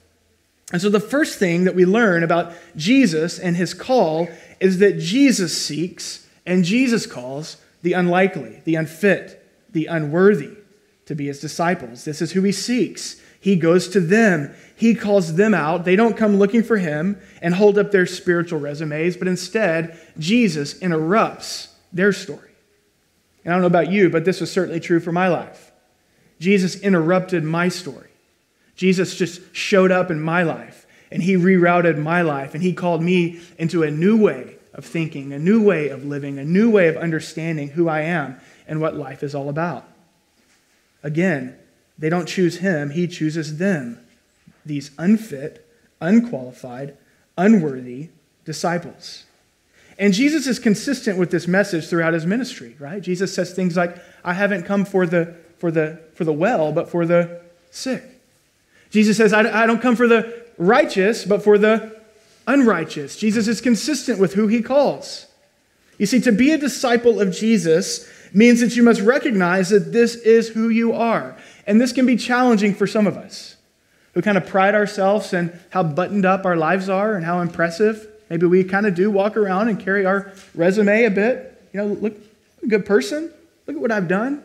And 0.72 0.82
so, 0.82 0.90
the 0.90 1.00
first 1.00 1.40
thing 1.40 1.64
that 1.64 1.76
we 1.76 1.86
learn 1.86 2.24
about 2.24 2.54
Jesus 2.76 3.40
and 3.40 3.56
his 3.56 3.74
call 3.74 4.28
is 4.60 4.80
that 4.80 5.00
Jesus 5.00 5.60
seeks 5.60 6.28
and 6.46 6.64
Jesus 6.64 7.06
calls 7.06 7.58
the 7.82 7.94
unlikely, 7.94 8.62
the 8.66 8.76
unfit, 8.76 9.46
the 9.72 9.86
unworthy 9.86 10.58
to 11.06 11.16
be 11.16 11.28
his 11.28 11.40
disciples. 11.40 12.06
This 12.06 12.22
is 12.22 12.34
who 12.34 12.44
he 12.44 12.52
seeks. 12.52 13.20
He 13.42 13.56
goes 13.56 13.88
to 13.90 14.02
them, 14.02 14.54
he 14.76 14.94
calls 14.94 15.36
them 15.36 15.54
out. 15.54 15.86
They 15.86 15.96
don't 15.96 16.18
come 16.18 16.38
looking 16.38 16.62
for 16.62 16.78
him 16.78 17.20
and 17.42 17.54
hold 17.54 17.78
up 17.78 17.92
their 17.92 18.06
spiritual 18.06 18.60
resumes, 18.60 19.16
but 19.16 19.28
instead, 19.28 19.98
Jesus 20.18 20.78
interrupts 20.80 21.70
their 21.94 22.12
story. 22.12 22.52
And 23.44 23.54
I 23.54 23.56
don't 23.56 23.62
know 23.62 23.68
about 23.68 23.92
you, 23.92 24.10
but 24.10 24.26
this 24.26 24.42
was 24.42 24.52
certainly 24.52 24.80
true 24.80 25.00
for 25.00 25.12
my 25.12 25.30
life. 25.30 25.72
Jesus 26.40 26.80
interrupted 26.82 27.44
my 27.44 27.70
story. 27.70 28.10
Jesus 28.76 29.16
just 29.16 29.42
showed 29.56 29.92
up 29.92 30.12
in 30.12 30.22
my 30.22 30.44
life 30.44 30.86
and 31.12 31.24
he 31.24 31.36
rerouted 31.36 31.98
my 31.98 32.22
life 32.22 32.54
and 32.54 32.62
he 32.62 32.74
called 32.74 33.02
me 33.02 33.40
into 33.58 33.84
a 33.84 33.92
new 33.92 34.16
way 34.16 34.59
of 34.80 34.86
thinking, 34.86 35.34
a 35.34 35.38
new 35.38 35.62
way 35.62 35.90
of 35.90 36.06
living, 36.06 36.40
a 36.40 36.46
new 36.46 36.72
way 36.72 36.88
of 36.88 36.96
understanding 36.96 37.68
who 37.68 37.90
I 37.90 38.00
am 38.00 38.40
and 38.66 38.80
what 38.80 38.96
life 38.96 39.24
is 39.24 39.36
all 39.36 39.50
about. 39.50 39.86
Again, 41.04 41.58
they 41.98 42.08
don't 42.08 42.30
choose 42.30 42.60
him, 42.60 42.92
he 42.92 43.06
chooses 43.06 43.58
them, 43.58 44.00
these 44.66 44.92
unfit, 44.98 45.70
unqualified, 46.00 46.96
unworthy 47.38 48.08
disciples. 48.46 49.26
And 49.98 50.14
Jesus 50.14 50.48
is 50.48 50.60
consistent 50.60 51.20
with 51.20 51.30
this 51.30 51.46
message 51.46 51.90
throughout 51.90 52.14
his 52.14 52.26
ministry, 52.26 52.78
right? 52.80 53.02
Jesus 53.02 53.34
says 53.34 53.52
things 53.54 53.76
like, 53.76 53.98
I 54.24 54.32
haven't 54.32 54.64
come 54.64 54.86
for 54.86 55.06
the, 55.06 55.36
for 55.58 55.72
the, 55.72 56.00
for 56.14 56.24
the 56.24 56.32
well, 56.32 56.72
but 56.72 56.88
for 56.88 57.06
the 57.06 57.42
sick. 57.70 58.02
Jesus 58.92 59.18
says, 59.18 59.34
I, 59.34 59.64
I 59.64 59.66
don't 59.66 59.82
come 59.82 59.98
for 59.98 60.08
the 60.08 60.42
righteous, 60.58 61.26
but 61.26 61.44
for 61.44 61.58
the 61.58 61.99
unrighteous. 62.50 63.16
Jesus 63.16 63.48
is 63.48 63.62
consistent 63.62 64.20
with 64.20 64.34
who 64.34 64.48
he 64.48 64.62
calls. 64.62 65.28
You 66.00 66.06
see, 66.06 66.20
to 66.22 66.32
be 66.32 66.52
a 66.52 66.58
disciple 66.58 67.20
of 67.20 67.32
Jesus 67.32 68.10
means 68.34 68.60
that 68.62 68.76
you 68.76 68.84
must 68.84 69.02
recognize 69.02 69.70
that 69.70 69.92
this 69.92 70.16
is 70.16 70.50
who 70.50 70.70
you 70.70 70.94
are. 70.94 71.38
And 71.68 71.80
this 71.80 71.94
can 71.94 72.06
be 72.06 72.16
challenging 72.16 72.74
for 72.74 72.88
some 72.88 73.06
of 73.06 73.18
us 73.18 73.56
who 74.14 74.22
kind 74.22 74.38
of 74.38 74.48
pride 74.48 74.74
ourselves 74.74 75.34
in 75.34 75.58
how 75.70 75.84
buttoned 75.84 76.26
up 76.26 76.46
our 76.46 76.58
lives 76.58 76.90
are 76.90 77.16
and 77.16 77.24
how 77.24 77.42
impressive. 77.42 78.08
Maybe 78.30 78.48
we 78.48 78.64
kind 78.64 78.88
of 78.88 78.96
do 78.96 79.12
walk 79.12 79.38
around 79.38 79.68
and 79.68 79.80
carry 79.80 80.06
our 80.06 80.34
resume 80.56 81.04
a 81.04 81.12
bit. 81.12 81.62
You 81.74 81.82
know, 81.82 81.88
look, 81.88 82.16
a 82.64 82.68
good 82.68 82.86
person. 82.86 83.32
Look 83.68 83.76
at 83.76 83.82
what 83.82 83.92
I've 83.92 84.08
done. 84.08 84.44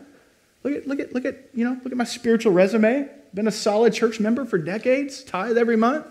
Look 0.63 0.75
at, 0.75 0.87
look 0.87 0.99
at, 0.99 1.13
look 1.13 1.25
at, 1.25 1.37
you 1.53 1.63
know, 1.63 1.79
look 1.83 1.91
at 1.91 1.97
my 1.97 2.03
spiritual 2.03 2.53
resume. 2.53 3.09
Been 3.33 3.47
a 3.47 3.51
solid 3.51 3.93
church 3.93 4.19
member 4.19 4.45
for 4.45 4.57
decades, 4.57 5.23
tithe 5.23 5.57
every 5.57 5.75
month. 5.75 6.05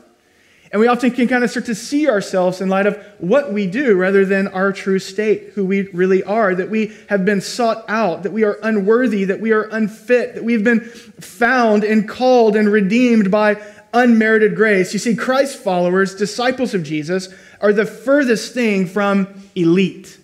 And 0.73 0.80
we 0.80 0.88
often 0.88 1.12
can 1.12 1.28
kind 1.28 1.44
of 1.44 1.50
start 1.50 1.66
to 1.66 1.75
see 1.75 2.09
ourselves 2.09 2.61
in 2.61 2.68
light 2.68 2.87
of 2.87 2.97
what 3.18 3.52
we 3.52 3.66
do 3.66 3.94
rather 3.94 4.25
than 4.25 4.49
our 4.49 4.73
true 4.73 4.99
state, 4.99 5.50
who 5.54 5.64
we 5.64 5.83
really 5.88 6.25
are, 6.25 6.54
that 6.54 6.68
we 6.68 6.92
have 7.09 7.25
been 7.25 7.40
sought 7.40 7.85
out, 7.88 8.25
that 8.25 8.33
we 8.33 8.42
are 8.42 8.59
unworthy, 8.62 9.25
that 9.26 9.40
we 9.40 9.52
are 9.52 9.68
unfit, 9.71 10.35
that 10.35 10.42
we've 10.42 10.64
been 10.64 10.80
found 10.80 11.85
and 11.85 12.09
called 12.09 12.56
and 12.56 12.68
redeemed 12.68 13.30
by 13.30 13.62
unmerited 13.92 14.56
grace. 14.56 14.92
You 14.92 14.99
see, 14.99 15.14
Christ 15.14 15.56
followers, 15.59 16.16
disciples 16.16 16.75
of 16.75 16.83
Jesus, 16.83 17.28
are 17.61 17.73
the 17.73 17.87
furthest 17.87 18.52
thing 18.52 18.87
from 18.87 19.42
elite. 19.54 20.18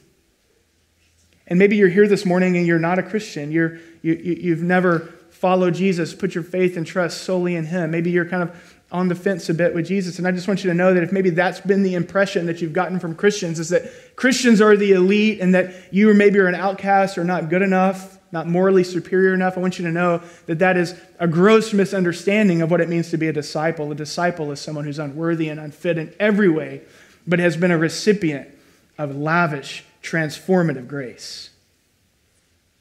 And 1.46 1.58
maybe 1.58 1.76
you're 1.76 1.88
here 1.88 2.08
this 2.08 2.26
morning 2.26 2.56
and 2.56 2.66
you're 2.66 2.78
not 2.78 2.98
a 2.98 3.02
Christian. 3.02 3.52
You're, 3.52 3.76
you, 4.02 4.14
you, 4.14 4.32
you've 4.40 4.62
never 4.62 5.14
follow 5.40 5.70
Jesus, 5.70 6.12
put 6.12 6.34
your 6.34 6.44
faith 6.44 6.76
and 6.76 6.86
trust 6.86 7.22
solely 7.22 7.56
in 7.56 7.64
Him. 7.64 7.90
Maybe 7.90 8.10
you're 8.10 8.26
kind 8.26 8.42
of 8.42 8.78
on 8.92 9.08
the 9.08 9.14
fence 9.14 9.48
a 9.48 9.54
bit 9.54 9.74
with 9.74 9.86
Jesus. 9.86 10.18
And 10.18 10.28
I 10.28 10.32
just 10.32 10.46
want 10.46 10.62
you 10.62 10.68
to 10.68 10.74
know 10.74 10.92
that 10.92 11.02
if 11.02 11.12
maybe 11.12 11.30
that's 11.30 11.60
been 11.60 11.82
the 11.82 11.94
impression 11.94 12.44
that 12.44 12.60
you've 12.60 12.74
gotten 12.74 13.00
from 13.00 13.14
Christians, 13.14 13.58
is 13.58 13.70
that 13.70 14.16
Christians 14.16 14.60
are 14.60 14.76
the 14.76 14.92
elite 14.92 15.40
and 15.40 15.54
that 15.54 15.72
you 15.90 16.12
maybe 16.12 16.38
are 16.40 16.46
an 16.46 16.54
outcast 16.54 17.16
or 17.16 17.24
not 17.24 17.48
good 17.48 17.62
enough, 17.62 18.18
not 18.32 18.48
morally 18.48 18.84
superior 18.84 19.32
enough. 19.32 19.56
I 19.56 19.60
want 19.60 19.78
you 19.78 19.86
to 19.86 19.92
know 19.92 20.20
that 20.44 20.58
that 20.58 20.76
is 20.76 20.94
a 21.18 21.26
gross 21.26 21.72
misunderstanding 21.72 22.60
of 22.60 22.70
what 22.70 22.82
it 22.82 22.90
means 22.90 23.08
to 23.10 23.16
be 23.16 23.28
a 23.28 23.32
disciple. 23.32 23.90
A 23.90 23.94
disciple 23.94 24.52
is 24.52 24.60
someone 24.60 24.84
who's 24.84 24.98
unworthy 24.98 25.48
and 25.48 25.58
unfit 25.58 25.96
in 25.96 26.12
every 26.20 26.50
way, 26.50 26.82
but 27.26 27.38
has 27.38 27.56
been 27.56 27.70
a 27.70 27.78
recipient 27.78 28.46
of 28.98 29.16
lavish, 29.16 29.84
transformative 30.02 30.86
grace. 30.86 31.49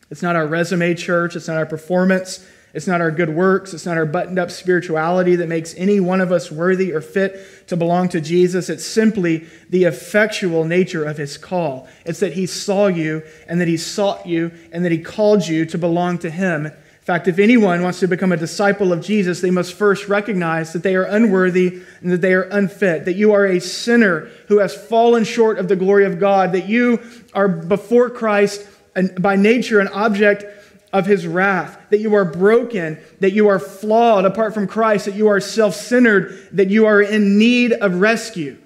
It's 0.09 0.21
not 0.21 0.35
our 0.35 0.47
resume 0.47 0.95
church, 0.95 1.35
it's 1.35 1.47
not 1.47 1.57
our 1.57 1.65
performance, 1.65 2.45
it's 2.73 2.87
not 2.87 3.01
our 3.01 3.11
good 3.11 3.29
works, 3.29 3.73
it's 3.73 3.85
not 3.85 3.97
our 3.97 4.05
buttoned 4.05 4.37
up 4.37 4.51
spirituality 4.51 5.35
that 5.37 5.47
makes 5.47 5.73
any 5.75 5.99
one 5.99 6.21
of 6.21 6.31
us 6.31 6.51
worthy 6.51 6.91
or 6.91 7.01
fit 7.01 7.67
to 7.67 7.77
belong 7.77 8.09
to 8.09 8.21
Jesus. 8.21 8.69
It's 8.69 8.85
simply 8.85 9.47
the 9.69 9.85
effectual 9.85 10.65
nature 10.65 11.03
of 11.03 11.17
his 11.17 11.37
call. 11.37 11.87
It's 12.05 12.19
that 12.19 12.33
he 12.33 12.45
saw 12.45 12.87
you 12.87 13.23
and 13.47 13.59
that 13.59 13.67
he 13.67 13.77
sought 13.77 14.27
you 14.27 14.51
and 14.71 14.85
that 14.85 14.91
he 14.91 14.99
called 14.99 15.47
you 15.47 15.65
to 15.65 15.77
belong 15.77 16.19
to 16.19 16.29
him. 16.29 16.67
In 16.67 16.73
fact, 17.15 17.27
if 17.27 17.39
anyone 17.39 17.81
wants 17.81 17.99
to 18.01 18.07
become 18.07 18.31
a 18.31 18.37
disciple 18.37 18.93
of 18.93 19.01
Jesus, 19.01 19.41
they 19.41 19.49
must 19.49 19.73
first 19.73 20.07
recognize 20.07 20.73
that 20.73 20.83
they 20.83 20.95
are 20.95 21.05
unworthy 21.05 21.81
and 22.01 22.11
that 22.11 22.21
they 22.21 22.35
are 22.35 22.43
unfit, 22.43 23.05
that 23.05 23.15
you 23.15 23.33
are 23.33 23.47
a 23.47 23.59
sinner 23.59 24.29
who 24.47 24.59
has 24.59 24.75
fallen 24.75 25.23
short 25.23 25.57
of 25.57 25.67
the 25.67 25.75
glory 25.75 26.05
of 26.05 26.19
God, 26.19 26.51
that 26.51 26.67
you 26.67 27.01
are 27.33 27.47
before 27.47 28.11
Christ 28.11 28.67
and 28.99 29.21
by 29.21 29.37
nature 29.37 29.79
an 29.79 29.87
object 29.87 30.43
of 30.91 31.05
his 31.05 31.25
wrath, 31.25 31.79
that 31.89 31.99
you 31.99 32.15
are 32.15 32.25
broken, 32.25 32.99
that 33.21 33.31
you 33.31 33.47
are 33.47 33.59
flawed 33.59 34.25
apart 34.25 34.53
from 34.53 34.67
Christ, 34.67 35.05
that 35.05 35.15
you 35.15 35.29
are 35.29 35.39
self 35.39 35.73
centered, 35.73 36.49
that 36.51 36.69
you 36.69 36.85
are 36.85 37.01
in 37.01 37.37
need 37.37 37.71
of 37.71 38.01
rescue. 38.01 38.57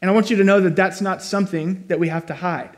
And 0.00 0.10
I 0.10 0.14
want 0.14 0.30
you 0.30 0.36
to 0.36 0.44
know 0.44 0.60
that 0.60 0.76
that's 0.76 1.00
not 1.00 1.20
something 1.20 1.84
that 1.88 1.98
we 1.98 2.08
have 2.08 2.26
to 2.26 2.34
hide. 2.34 2.76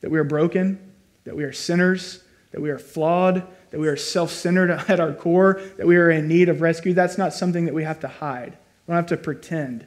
That 0.00 0.10
we 0.10 0.18
are 0.18 0.24
broken, 0.24 0.92
that 1.24 1.36
we 1.36 1.42
are 1.44 1.52
sinners, 1.52 2.22
that 2.52 2.60
we 2.60 2.70
are 2.70 2.78
flawed, 2.78 3.46
that 3.70 3.80
we 3.80 3.88
are 3.88 3.96
self 3.96 4.30
centered 4.30 4.70
at 4.88 5.00
our 5.00 5.12
core, 5.12 5.60
that 5.76 5.86
we 5.86 5.96
are 5.96 6.10
in 6.10 6.28
need 6.28 6.48
of 6.48 6.60
rescue. 6.60 6.94
That's 6.94 7.18
not 7.18 7.34
something 7.34 7.64
that 7.64 7.74
we 7.74 7.82
have 7.82 7.98
to 8.00 8.08
hide. 8.08 8.52
We 8.86 8.92
don't 8.92 8.96
have 8.96 9.06
to 9.06 9.16
pretend. 9.16 9.86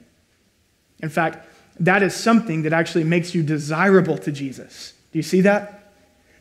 In 1.01 1.09
fact, 1.09 1.47
that 1.79 2.03
is 2.03 2.13
something 2.13 2.63
that 2.63 2.73
actually 2.73 3.03
makes 3.05 3.33
you 3.33 3.41
desirable 3.43 4.17
to 4.19 4.31
Jesus. 4.31 4.93
Do 5.13 5.19
you 5.19 5.23
see 5.23 5.41
that? 5.41 5.83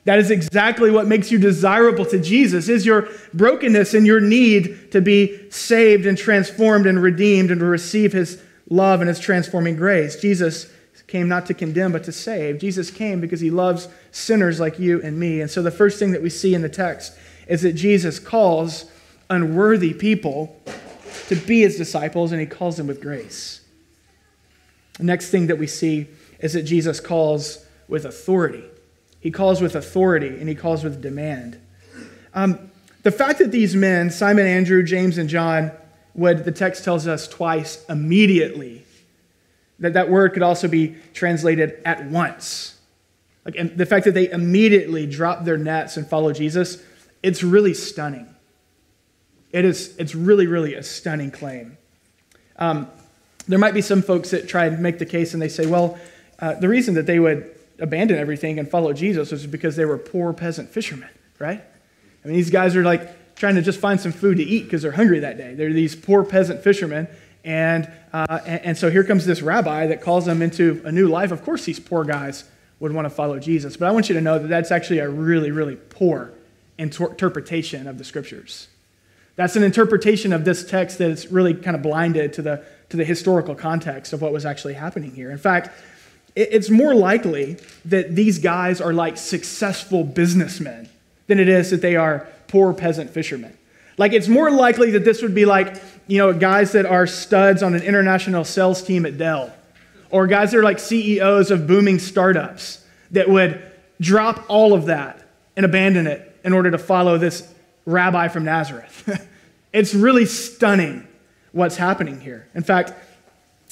That 0.05 0.19
is 0.19 0.31
exactly 0.31 0.91
what 0.91 1.07
makes 1.07 1.31
you 1.31 1.39
desirable 1.39 2.05
to 2.07 2.19
Jesus 2.19 2.69
is 2.69 2.85
your 2.85 3.09
brokenness 3.33 3.95
and 3.95 4.05
your 4.05 4.21
need 4.21 4.91
to 4.91 5.01
be 5.01 5.49
saved 5.51 6.07
and 6.07 6.19
transformed 6.19 6.87
and 6.87 7.01
redeemed 7.01 7.53
and 7.53 7.61
to 7.61 7.67
receive 7.67 8.13
his 8.13 8.43
love 8.69 9.01
and 9.01 9.09
his 9.09 9.21
transforming 9.21 9.77
grace. 9.77 10.17
Jesus 10.17 10.73
came 11.07 11.29
not 11.29 11.47
to 11.47 11.55
condemn 11.55 11.93
but 11.93 12.03
to 12.05 12.13
save. 12.13 12.59
Jesus 12.59 12.91
came 12.91 13.21
because 13.21 13.41
he 13.41 13.51
loves 13.51 13.87
sinners 14.11 14.59
like 14.59 14.79
you 14.79 15.01
and 15.03 15.21
me. 15.21 15.41
And 15.41 15.51
so 15.51 15.63
the 15.63 15.71
first 15.71 15.99
thing 15.99 16.13
that 16.13 16.23
we 16.23 16.31
see 16.31 16.55
in 16.55 16.63
the 16.63 16.69
text 16.69 17.17
is 17.47 17.63
that 17.63 17.75
Jesus 17.75 18.19
calls 18.19 18.87
unworthy 19.31 19.95
people 19.95 20.57
to 21.29 21.37
be 21.37 21.61
his 21.61 21.77
disciples 21.77 22.33
and 22.33 22.41
he 22.41 22.47
calls 22.47 22.77
them 22.77 22.87
with 22.87 23.01
grace. 23.01 23.61
The 24.99 25.05
next 25.05 25.31
thing 25.31 25.47
that 25.47 25.59
we 25.59 25.67
see 25.67 26.09
is 26.41 26.55
that 26.55 26.63
Jesus 26.63 26.99
calls 26.99 27.65
with 27.93 28.07
authority. 28.07 28.65
He 29.21 29.31
calls 29.31 29.61
with 29.61 29.77
authority 29.77 30.29
and 30.29 30.49
he 30.49 30.55
calls 30.55 30.83
with 30.83 31.03
demand. 31.03 31.61
Um, 32.33 32.71
the 33.03 33.11
fact 33.11 33.39
that 33.41 33.53
these 33.53 33.77
men, 33.77 34.11
Simon, 34.11 34.47
Andrew, 34.47 34.83
James, 34.83 35.19
and 35.19 35.29
John, 35.29 35.73
would, 36.15 36.47
the 36.47 36.53
text 36.53 36.85
tells 36.85 37.07
us 37.07 37.29
twice, 37.29 37.85
immediately, 37.91 38.87
that 39.79 39.93
that 39.93 40.09
word 40.09 40.33
could 40.33 40.43
also 40.43 40.69
be 40.69 40.97
translated 41.13 41.83
at 41.85 42.07
once. 42.07 42.81
Like, 43.45 43.57
and 43.57 43.77
the 43.77 43.85
fact 43.85 44.07
that 44.07 44.15
they 44.15 44.31
immediately 44.31 45.07
drop 45.07 45.45
their 45.45 45.59
nets 45.59 45.99
and 45.99 46.07
follow 46.07 46.33
Jesus, 46.33 46.83
it's 47.23 47.43
really 47.43 47.75
stunning. 47.75 48.35
It 49.51 49.67
is, 49.67 49.95
it's 49.99 50.15
really, 50.15 50.47
really 50.47 50.73
a 50.75 50.83
stunning 50.83 51.31
claim. 51.31 51.77
Um, 52.57 52.89
there 53.47 53.59
might 53.59 53.75
be 53.75 53.83
some 53.83 54.01
folks 54.01 54.31
that 54.31 54.49
try 54.49 54.65
and 54.65 54.81
make 54.81 54.99
the 54.99 55.05
case 55.05 55.35
and 55.35 55.43
they 55.43 55.51
say, 55.51 55.67
well, 55.67 55.99
uh, 56.39 56.55
the 56.55 56.71
reason 56.71 56.95
that 56.95 57.05
they 57.05 57.21
would 57.21 57.55
abandon 57.79 58.19
everything 58.19 58.59
and 58.59 58.69
follow 58.69 58.93
Jesus 58.93 59.31
was 59.31 59.47
because 59.47 59.77
they 59.77 59.85
were 59.85 59.99
poor 59.99 60.33
peasant 60.33 60.69
fishermen, 60.71 61.11
right? 61.39 61.63
I 62.25 62.29
mean, 62.29 62.37
these 62.37 62.51
guys 62.51 62.77
are 62.77 62.85
like 62.85 63.35
trying 63.37 63.55
to 63.57 63.63
just 63.63 63.81
find 63.81 64.01
some 64.01 64.13
food 64.13 64.37
to 64.37 64.45
eat 64.45 64.65
because 64.65 64.83
they're 64.83 64.93
hungry 64.93 65.21
that 65.21 65.37
day. 65.37 65.55
They're 65.55 65.73
these 65.73 65.97
poor 65.97 66.25
peasant 66.25 66.63
fishermen. 66.63 67.09
And, 67.45 67.91
uh, 68.13 68.39
and, 68.47 68.65
and, 68.67 68.79
so 68.79 68.89
here 68.89 69.03
comes 69.03 69.27
this 69.27 69.43
rabbi 69.43 69.89
that 69.89 70.01
calls 70.01 70.27
them 70.27 70.43
into 70.43 70.81
a 70.85 70.93
new 70.93 71.09
life. 71.09 71.33
Of 71.33 71.43
course, 71.43 71.65
these 71.65 71.81
poor 71.81 72.05
guys 72.05 72.45
would 72.79 72.93
want 72.93 73.07
to 73.07 73.11
follow 73.11 73.41
Jesus. 73.41 73.77
But 73.77 73.89
I 73.89 73.91
want 73.91 74.09
you 74.09 74.15
to 74.15 74.21
know 74.21 74.39
that 74.39 74.47
that's 74.47 74.71
actually 74.71 75.01
a 75.01 75.09
really, 75.09 75.51
really 75.51 75.75
poor 75.77 76.33
inter- 76.79 77.11
interpretation 77.11 77.89
of 77.89 77.99
the 77.99 78.05
scriptures. 78.05 78.69
That's 79.35 79.57
an 79.57 79.63
interpretation 79.63 80.33
of 80.33 80.45
this 80.45 80.65
text 80.65 80.99
that 80.99 81.11
is 81.11 81.33
really 81.33 81.55
kind 81.55 81.75
of 81.75 81.83
blinded 81.83 82.33
to 82.35 82.43
the, 82.43 82.65
to 82.91 82.97
the 82.97 83.05
historical 83.05 83.55
context 83.55 84.13
of 84.13 84.21
what 84.21 84.33
was 84.33 84.45
actually 84.45 84.75
happening 84.75 85.13
here. 85.15 85.31
In 85.31 85.39
fact, 85.39 85.71
it's 86.35 86.71
more 86.71 86.95
likely 86.95 87.59
that 87.85 88.15
these 88.15 88.39
guys 88.39 88.81
are 88.81 88.93
like 88.93 89.17
successful 89.17 90.03
businessmen 90.05 90.89
than 91.27 91.39
it 91.39 91.49
is 91.49 91.71
that 91.71 91.83
they 91.83 91.97
are 91.97 92.27
poor 92.49 92.73
peasant 92.73 93.11
fishermen. 93.11 93.57
Like, 93.99 94.13
it's 94.13 94.29
more 94.29 94.51
likely 94.51 94.93
that 94.93 95.05
this 95.05 95.23
would 95.23 95.35
be 95.35 95.45
like, 95.45 95.81
you 96.07 96.19
know, 96.19 96.33
guys 96.33 96.73
that 96.73 96.87
are 96.87 97.07
studs 97.07 97.63
on 97.63 97.75
an 97.75 97.83
international 97.83 98.45
sales 98.45 98.83
team 98.83 99.05
at 99.05 99.19
Dell, 99.19 99.53
or 100.11 100.27
guys 100.27 100.53
that 100.53 100.59
are 100.59 100.63
like 100.63 100.79
CEOs 100.79 101.51
of 101.51 101.67
booming 101.67 101.99
startups 101.99 102.85
that 103.11 103.29
would 103.29 103.63
drop 104.01 104.45
all 104.49 104.73
of 104.73 104.87
that 104.87 105.27
and 105.57 105.65
abandon 105.65 106.07
it 106.07 106.37
in 106.45 106.53
order 106.53 106.71
to 106.71 106.79
follow 106.79 107.19
this 107.19 107.53
rabbi 107.85 108.29
from 108.29 108.45
Nazareth. 108.45 109.27
it's 109.73 109.95
really 109.95 110.27
stunning 110.27 111.07
what's 111.53 111.77
happening 111.77 112.21
here. 112.21 112.49
In 112.55 112.63
fact, 112.63 112.93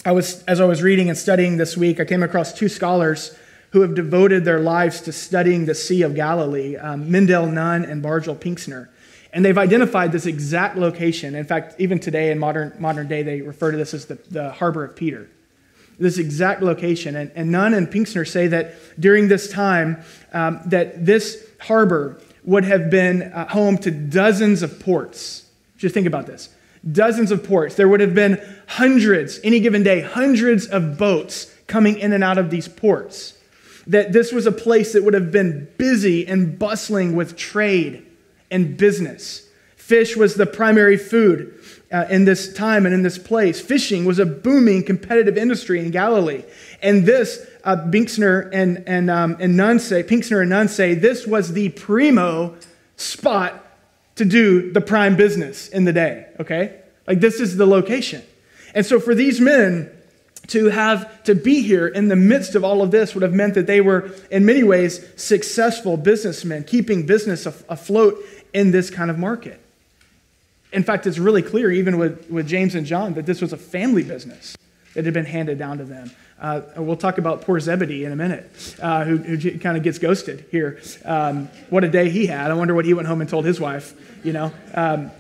I 0.05 0.13
was, 0.13 0.43
as 0.45 0.61
I 0.61 0.65
was 0.65 0.83
reading 0.83 1.11
and 1.11 1.19
studying 1.19 1.59
this 1.59 1.77
week, 1.77 2.01
I 2.01 2.07
came 2.07 2.23
across 2.23 2.55
two 2.55 2.69
scholars 2.71 3.37
who 3.73 3.83
have 3.83 3.95
devoted 3.95 4.45
their 4.45 4.59
lives 4.59 5.03
to 5.03 5.13
studying 5.13 5.67
the 5.67 5.75
Sea 5.75 6.03
of 6.03 6.15
Galilee, 6.15 6.77
um, 6.77 7.11
Mendel 7.11 7.47
Nun 7.47 7.85
and 7.85 8.03
Bargil 8.03 8.35
Pinksner. 8.35 8.89
And 9.33 9.45
they've 9.45 9.59
identified 9.59 10.11
this 10.11 10.27
exact 10.27 10.77
location. 10.77 11.35
In 11.35 11.45
fact, 11.45 11.79
even 11.79 11.99
today 11.99 12.31
in 12.31 12.39
modern, 12.39 12.75
modern 12.79 13.09
day, 13.09 13.23
they 13.23 13.43
refer 13.43 13.71
to 13.71 13.77
this 13.77 13.93
as 13.93 14.07
the, 14.07 14.15
the 14.31 14.51
harbor 14.53 14.85
of 14.85 14.97
Peter. 14.97 15.29
This 15.99 16.17
exact 16.17 16.63
location. 16.63 17.15
And, 17.15 17.31
and 17.35 17.53
Nunn 17.53 17.75
and 17.75 17.87
Pinksner 17.87 18.27
say 18.27 18.49
that 18.49 18.75
during 18.99 19.29
this 19.29 19.53
time, 19.53 20.03
um, 20.33 20.63
that 20.67 21.05
this 21.05 21.47
harbor 21.61 22.21
would 22.43 22.65
have 22.65 22.89
been 22.89 23.23
uh, 23.23 23.47
home 23.49 23.77
to 23.79 23.91
dozens 23.91 24.63
of 24.63 24.81
ports. 24.81 25.47
Just 25.77 25.93
think 25.93 26.07
about 26.07 26.27
this 26.27 26.49
dozens 26.91 27.31
of 27.31 27.45
ports. 27.45 27.75
There 27.75 27.89
would 27.89 28.01
have 28.01 28.15
been 28.15 28.41
hundreds, 28.67 29.41
any 29.45 29.61
given 29.61 29.83
day, 29.83 30.01
hundreds 30.01 30.67
of 30.67 30.97
boats 30.99 31.55
coming 31.67 31.99
in 31.99 32.13
and 32.13 32.25
out 32.25 32.39
of 32.39 32.51
these 32.51 32.69
ports. 32.69 33.35
That 33.87 34.13
this 34.13 34.33
was 34.33 34.47
a 34.47 34.53
place 34.53 34.93
that 34.93 35.05
would 35.05 35.15
have 35.15 35.33
been 35.33 35.69
busy 35.77 36.27
and 36.27 36.59
bustling 36.59 37.17
with 37.17 37.37
trade 37.37 38.07
and 38.51 38.77
business. 38.77 39.49
Fish 39.77 40.17
was 40.17 40.35
the 40.35 40.47
primary 40.47 40.97
food 40.97 41.59
uh, 41.91 42.07
in 42.09 42.25
this 42.25 42.53
time 42.53 42.87
and 42.87 42.95
in 42.95 43.03
this 43.03 43.19
place. 43.19 43.61
Fishing 43.61 44.05
was 44.05 44.19
a 44.19 44.27
booming 44.27 44.85
competitive 44.85 45.37
industry 45.37 45.81
in 45.81 45.91
Galilee. 45.91 46.45
And 46.83 47.05
this, 47.05 47.45
uh, 47.65 47.77
Binksner 47.77 48.49
and, 48.53 48.85
and, 48.87 49.11
um, 49.11 49.37
and 49.41 49.57
Nun 49.57 49.81
say, 49.81 50.03
Pinksner 50.03 50.41
and 50.41 50.51
Nun 50.51 50.69
say, 50.69 50.95
this 50.95 51.27
was 51.27 51.53
the 51.53 51.71
primo 51.71 52.55
spot 52.97 53.70
to 54.21 54.27
do 54.27 54.71
the 54.71 54.83
prime 54.83 55.17
business 55.17 55.69
in 55.69 55.87
the 55.87 55.95
day, 55.95 56.27
okay? 56.39 56.79
Like 57.07 57.21
this 57.21 57.41
is 57.41 57.57
the 57.57 57.65
location. 57.65 58.23
And 58.75 58.85
so 58.85 59.01
for 59.01 59.15
these 59.15 59.41
men 59.41 59.91
to 60.49 60.67
have 60.67 61.23
to 61.25 61.35
be 61.35 61.63
here 61.63 61.89
in 61.89 62.09
the 62.09 62.17
midst 62.17 62.55
of 62.55 62.63
all 62.63 62.83
of 62.83 62.91
this 62.91 63.15
would 63.15 63.23
have 63.23 63.33
meant 63.33 63.55
that 63.55 63.67
they 63.67 63.81
were 63.81 64.11
in 64.31 64.45
many 64.45 64.63
ways 64.63 65.03
successful 65.17 65.97
businessmen, 65.97 66.65
keeping 66.65 67.07
business 67.07 67.47
afloat 67.47 68.23
in 68.53 68.73
this 68.73 68.91
kind 68.91 69.11
of 69.11 69.19
market. 69.19 69.59
In 70.71 70.83
fact, 70.83 71.07
it's 71.07 71.19
really 71.19 71.43
clear, 71.43 71.71
even 71.73 71.97
with, 71.97 72.31
with 72.31 72.47
James 72.47 72.75
and 72.75 72.85
John, 72.87 73.15
that 73.15 73.25
this 73.25 73.41
was 73.41 73.55
a 73.55 73.57
family 73.57 74.03
business 74.03 74.55
that 74.95 75.05
had 75.05 75.15
been 75.15 75.25
handed 75.25 75.59
down 75.59 75.79
to 75.79 75.85
them. 75.85 76.11
Uh, 76.41 76.63
we'll 76.77 76.97
talk 76.97 77.19
about 77.19 77.43
poor 77.43 77.61
Zebedee 77.61 78.05
in 78.05 78.13
a 78.13 78.17
minute, 78.17 78.77
uh, 78.81 79.05
who, 79.05 79.19
who 79.19 79.59
kind 79.59 79.77
of 79.77 79.83
gets 79.83 79.99
ghosted 79.99 80.47
here. 80.51 80.81
Um, 81.05 81.49
what 81.69 81.85
a 81.85 81.89
day 81.89 82.09
he 82.09 82.27
had. 82.27 82.51
I 82.51 82.55
wonder 82.55 82.75
what 82.75 82.87
he 82.87 82.95
went 82.95 83.07
home 83.07 83.21
and 83.21 83.29
told 83.29 83.45
his 83.45 83.61
wife, 83.61 83.95
you 84.25 84.33
know. 84.33 84.53
Um, 84.75 85.11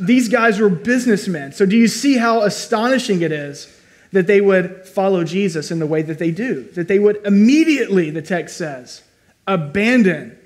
these 0.00 0.28
guys 0.28 0.58
were 0.58 0.70
businessmen. 0.70 1.52
So, 1.52 1.66
do 1.66 1.76
you 1.76 1.88
see 1.88 2.16
how 2.16 2.42
astonishing 2.42 3.22
it 3.22 3.32
is 3.32 3.72
that 4.12 4.26
they 4.26 4.40
would 4.40 4.86
follow 4.86 5.24
Jesus 5.24 5.70
in 5.70 5.78
the 5.78 5.86
way 5.86 6.02
that 6.02 6.18
they 6.18 6.30
do? 6.30 6.62
That 6.72 6.88
they 6.88 6.98
would 6.98 7.24
immediately, 7.26 8.10
the 8.10 8.22
text 8.22 8.56
says, 8.56 9.02
abandon 9.46 10.38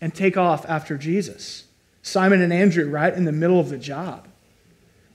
and 0.00 0.14
take 0.14 0.36
off 0.36 0.64
after 0.68 0.96
Jesus. 0.96 1.64
Simon 2.02 2.40
and 2.40 2.52
Andrew, 2.52 2.88
right 2.88 3.12
in 3.12 3.24
the 3.24 3.32
middle 3.32 3.60
of 3.60 3.68
the 3.68 3.78
job. 3.78 4.26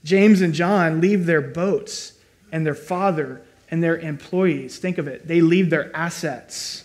James 0.04 0.40
and 0.40 0.54
John 0.54 1.00
leave 1.00 1.26
their 1.26 1.40
boats 1.40 2.12
and 2.56 2.64
their 2.64 2.74
father 2.74 3.42
and 3.70 3.82
their 3.82 3.98
employees. 3.98 4.78
Think 4.78 4.96
of 4.96 5.06
it. 5.06 5.28
They 5.28 5.42
leave 5.42 5.68
their 5.68 5.94
assets. 5.94 6.84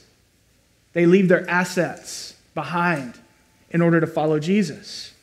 They 0.91 1.05
leave 1.05 1.29
their 1.29 1.49
assets 1.49 2.35
behind 2.53 3.17
in 3.69 3.81
order 3.81 4.01
to 4.01 4.07
follow 4.07 4.37
Jesus. 4.37 5.13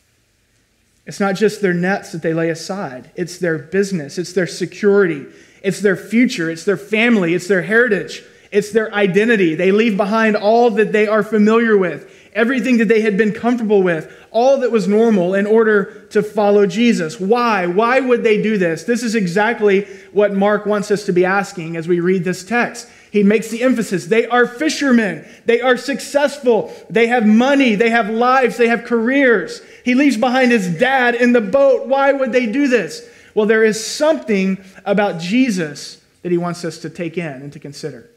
It's 1.04 1.20
not 1.20 1.34
just 1.34 1.60
their 1.60 1.74
nets 1.74 2.12
that 2.12 2.22
they 2.22 2.32
lay 2.32 2.48
aside, 2.48 3.10
it's 3.14 3.36
their 3.38 3.58
business, 3.58 4.16
it's 4.16 4.32
their 4.32 4.46
security, 4.46 5.26
it's 5.62 5.80
their 5.80 5.96
future, 5.96 6.50
it's 6.50 6.64
their 6.64 6.78
family, 6.78 7.34
it's 7.34 7.46
their 7.46 7.62
heritage, 7.62 8.22
it's 8.50 8.72
their 8.72 8.92
identity. 8.94 9.54
They 9.54 9.70
leave 9.70 9.98
behind 9.98 10.34
all 10.34 10.70
that 10.70 10.92
they 10.92 11.06
are 11.06 11.22
familiar 11.22 11.76
with, 11.76 12.10
everything 12.32 12.78
that 12.78 12.88
they 12.88 13.00
had 13.00 13.16
been 13.16 13.32
comfortable 13.32 13.82
with, 13.82 14.12
all 14.30 14.58
that 14.58 14.70
was 14.70 14.86
normal 14.86 15.34
in 15.34 15.46
order 15.46 16.06
to 16.10 16.22
follow 16.22 16.66
Jesus. 16.66 17.18
Why? 17.18 17.66
Why 17.66 18.00
would 18.00 18.22
they 18.22 18.42
do 18.42 18.58
this? 18.58 18.84
This 18.84 19.02
is 19.02 19.14
exactly 19.14 19.84
what 20.12 20.32
Mark 20.32 20.66
wants 20.66 20.90
us 20.90 21.04
to 21.06 21.12
be 21.12 21.24
asking 21.24 21.76
as 21.76 21.88
we 21.88 22.00
read 22.00 22.24
this 22.24 22.44
text. 22.44 22.88
He 23.10 23.22
makes 23.22 23.48
the 23.48 23.62
emphasis. 23.62 24.06
They 24.06 24.26
are 24.26 24.46
fishermen. 24.46 25.26
They 25.46 25.60
are 25.60 25.76
successful. 25.76 26.74
They 26.90 27.06
have 27.06 27.26
money. 27.26 27.74
They 27.74 27.90
have 27.90 28.10
lives. 28.10 28.56
They 28.56 28.68
have 28.68 28.84
careers. 28.84 29.62
He 29.84 29.94
leaves 29.94 30.16
behind 30.16 30.52
his 30.52 30.68
dad 30.78 31.14
in 31.14 31.32
the 31.32 31.40
boat. 31.40 31.86
Why 31.86 32.12
would 32.12 32.32
they 32.32 32.46
do 32.46 32.68
this? 32.68 33.08
Well, 33.34 33.46
there 33.46 33.64
is 33.64 33.84
something 33.84 34.58
about 34.84 35.20
Jesus 35.20 36.02
that 36.22 36.32
he 36.32 36.38
wants 36.38 36.64
us 36.64 36.78
to 36.78 36.90
take 36.90 37.16
in 37.16 37.24
and 37.24 37.52
to 37.52 37.58
consider 37.58 38.10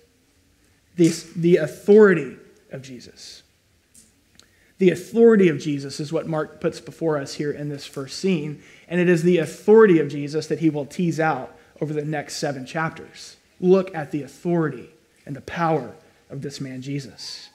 the, 0.95 1.09
the 1.35 1.57
authority 1.57 2.35
of 2.71 2.81
Jesus. 2.81 3.43
The 4.81 4.89
authority 4.89 5.47
of 5.47 5.59
Jesus 5.59 5.99
is 5.99 6.11
what 6.11 6.27
Mark 6.27 6.59
puts 6.59 6.79
before 6.79 7.19
us 7.19 7.35
here 7.35 7.51
in 7.51 7.69
this 7.69 7.85
first 7.85 8.17
scene, 8.17 8.63
and 8.87 8.99
it 8.99 9.07
is 9.07 9.21
the 9.21 9.37
authority 9.37 9.99
of 9.99 10.07
Jesus 10.07 10.47
that 10.47 10.57
he 10.57 10.71
will 10.71 10.87
tease 10.87 11.19
out 11.19 11.55
over 11.79 11.93
the 11.93 12.03
next 12.03 12.37
seven 12.37 12.65
chapters. 12.65 13.37
Look 13.59 13.93
at 13.93 14.09
the 14.09 14.23
authority 14.23 14.89
and 15.23 15.35
the 15.35 15.41
power 15.41 15.93
of 16.31 16.41
this 16.41 16.59
man, 16.59 16.81
Jesus. 16.81 17.51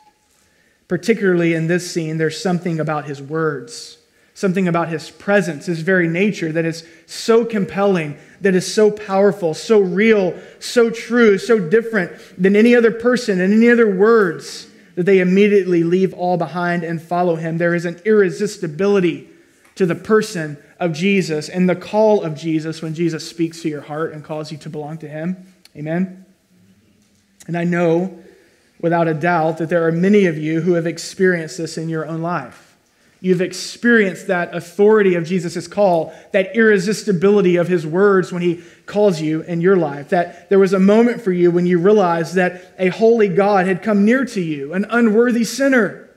Particularly 0.86 1.52
in 1.52 1.66
this 1.66 1.90
scene, 1.90 2.16
there's 2.16 2.40
something 2.40 2.78
about 2.78 3.06
his 3.06 3.20
words, 3.20 3.98
something 4.32 4.68
about 4.68 4.86
his 4.86 5.10
presence, 5.10 5.66
his 5.66 5.80
very 5.80 6.06
nature 6.06 6.52
that 6.52 6.64
is 6.64 6.86
so 7.06 7.44
compelling, 7.44 8.18
that 8.40 8.54
is 8.54 8.72
so 8.72 8.88
powerful, 8.88 9.52
so 9.52 9.80
real, 9.80 10.40
so 10.60 10.90
true, 10.90 11.38
so 11.38 11.58
different 11.58 12.12
than 12.40 12.54
any 12.54 12.76
other 12.76 12.92
person 12.92 13.40
and 13.40 13.52
any 13.52 13.68
other 13.68 13.92
words 13.92 14.68
that 14.96 15.04
they 15.04 15.20
immediately 15.20 15.84
leave 15.84 16.12
all 16.14 16.36
behind 16.36 16.82
and 16.82 17.00
follow 17.00 17.36
him. 17.36 17.58
There 17.58 17.74
is 17.74 17.84
an 17.84 18.00
irresistibility 18.04 19.28
to 19.76 19.86
the 19.86 19.94
person 19.94 20.56
of 20.80 20.92
Jesus 20.92 21.48
and 21.48 21.68
the 21.68 21.76
call 21.76 22.24
of 22.24 22.34
Jesus 22.34 22.82
when 22.82 22.94
Jesus 22.94 23.28
speaks 23.28 23.62
to 23.62 23.68
your 23.68 23.82
heart 23.82 24.12
and 24.12 24.24
calls 24.24 24.50
you 24.50 24.58
to 24.58 24.70
belong 24.70 24.98
to 24.98 25.08
him. 25.08 25.46
Amen? 25.76 26.24
And 27.46 27.56
I 27.56 27.64
know 27.64 28.18
without 28.80 29.06
a 29.06 29.14
doubt 29.14 29.58
that 29.58 29.68
there 29.68 29.86
are 29.86 29.92
many 29.92 30.26
of 30.26 30.36
you 30.36 30.62
who 30.62 30.72
have 30.72 30.86
experienced 30.86 31.58
this 31.58 31.78
in 31.78 31.88
your 31.88 32.06
own 32.06 32.22
life. 32.22 32.65
You've 33.20 33.40
experienced 33.40 34.26
that 34.26 34.54
authority 34.54 35.14
of 35.14 35.24
Jesus' 35.24 35.66
call, 35.66 36.14
that 36.32 36.54
irresistibility 36.54 37.56
of 37.56 37.66
his 37.66 37.86
words 37.86 38.30
when 38.30 38.42
he 38.42 38.62
calls 38.84 39.20
you 39.20 39.42
in 39.42 39.60
your 39.60 39.76
life. 39.76 40.10
That 40.10 40.50
there 40.50 40.58
was 40.58 40.74
a 40.74 40.78
moment 40.78 41.22
for 41.22 41.32
you 41.32 41.50
when 41.50 41.66
you 41.66 41.78
realized 41.78 42.34
that 42.34 42.74
a 42.78 42.88
holy 42.88 43.28
God 43.28 43.66
had 43.66 43.82
come 43.82 44.04
near 44.04 44.24
to 44.26 44.40
you, 44.40 44.74
an 44.74 44.86
unworthy 44.90 45.44
sinner. 45.44 46.10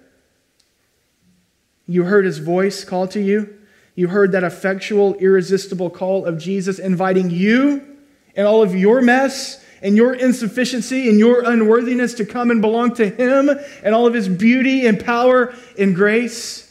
You 1.87 2.03
heard 2.03 2.25
his 2.25 2.37
voice 2.37 2.83
call 2.83 3.07
to 3.07 3.21
you. 3.21 3.55
You 3.95 4.09
heard 4.09 4.33
that 4.33 4.43
effectual, 4.43 5.15
irresistible 5.15 5.89
call 5.89 6.25
of 6.25 6.37
Jesus 6.37 6.79
inviting 6.79 7.29
you 7.29 7.97
and 8.35 8.45
all 8.45 8.61
of 8.61 8.75
your 8.75 9.01
mess 9.01 9.63
and 9.81 9.95
your 9.95 10.13
insufficiency 10.13 11.09
and 11.09 11.17
your 11.17 11.43
unworthiness 11.43 12.13
to 12.15 12.25
come 12.25 12.51
and 12.51 12.61
belong 12.61 12.93
to 12.95 13.09
Him 13.09 13.49
and 13.83 13.95
all 13.95 14.05
of 14.05 14.13
His 14.13 14.29
beauty 14.29 14.85
and 14.85 15.03
power 15.03 15.53
and 15.77 15.95
grace. 15.95 16.68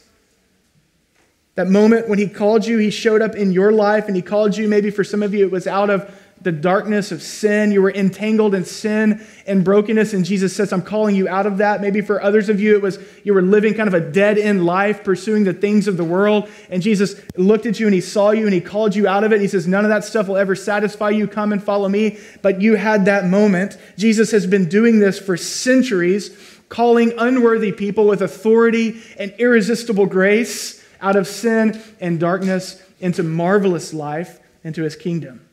That 1.59 1.67
moment 1.67 2.09
when 2.09 2.21
He 2.21 2.29
called 2.29 2.65
you, 2.65 2.79
He 2.79 2.89
showed 2.89 3.21
up 3.21 3.35
in 3.35 3.51
your 3.51 3.73
life 3.73 4.07
and 4.07 4.15
He 4.15 4.23
called 4.23 4.57
you. 4.57 4.69
Maybe 4.69 4.91
for 4.91 5.03
some 5.03 5.25
of 5.25 5.35
you, 5.35 5.45
it 5.45 5.51
was 5.51 5.67
out 5.67 5.91
of 5.91 6.09
the 6.41 6.53
darkness 6.53 7.11
of 7.11 7.21
sin. 7.21 7.73
You 7.73 7.83
were 7.83 7.91
entangled 7.91 8.55
in 8.55 8.65
sin 8.65 9.27
and 9.45 9.65
brokenness, 9.65 10.13
and 10.13 10.25
Jesus 10.25 10.55
says, 10.55 10.73
I'm 10.73 10.83
calling 10.83 11.17
you 11.17 11.27
out 11.27 11.47
of 11.47 11.59
that. 11.59 11.81
Maybe 11.81 12.01
for 12.01 12.23
others 12.23 12.49
of 12.49 12.61
you, 12.61 12.77
it 12.77 12.83
was 12.83 13.01
you 13.25 13.35
were 13.35 13.43
living 13.43 13.75
kind 13.75 13.89
of 13.89 13.95
a 13.95 13.99
dead 13.99 14.39
end 14.39 14.67
life, 14.67 15.03
pursuing 15.03 15.43
the 15.43 15.53
things 15.53 15.89
of 15.89 15.97
the 15.97 16.05
world, 16.05 16.49
and 16.71 16.81
Jesus 16.81 17.21
looked 17.37 17.67
at 17.67 17.81
you 17.81 17.89
and 17.89 17.95
he 17.95 18.01
saw 18.01 18.31
you 18.31 18.45
and 18.45 18.55
he 18.55 18.61
called 18.61 18.95
you 18.95 19.09
out 19.09 19.25
of 19.25 19.33
it. 19.33 19.35
And 19.35 19.43
he 19.43 19.49
says, 19.49 19.67
None 19.67 19.85
of 19.85 19.89
that 19.89 20.05
stuff 20.05 20.29
will 20.29 20.37
ever 20.37 20.55
satisfy 20.55 21.11
you. 21.11 21.27
Come 21.27 21.53
and 21.53 21.61
follow 21.61 21.89
me. 21.89 22.19
But 22.41 22.63
you 22.63 22.77
had 22.77 23.07
that 23.07 23.25
moment. 23.25 23.77
Jesus 23.97 24.31
has 24.31 24.47
been 24.47 24.69
doing 24.69 25.01
this 25.01 25.19
for 25.19 25.37
centuries, 25.37 26.31
calling 26.69 27.15
unworthy 27.19 27.73
people 27.73 28.07
with 28.07 28.23
authority 28.23 29.03
and 29.19 29.35
irresistible 29.39 30.07
grace 30.07 30.78
out 31.01 31.17
of 31.17 31.27
sin 31.27 31.81
and 32.01 32.19
darkness 32.19 32.83
into 33.01 33.23
marvelous 33.23 33.93
life, 33.93 34.41
into 34.65 34.83
his 34.83 34.97
kingdom. 34.97 35.47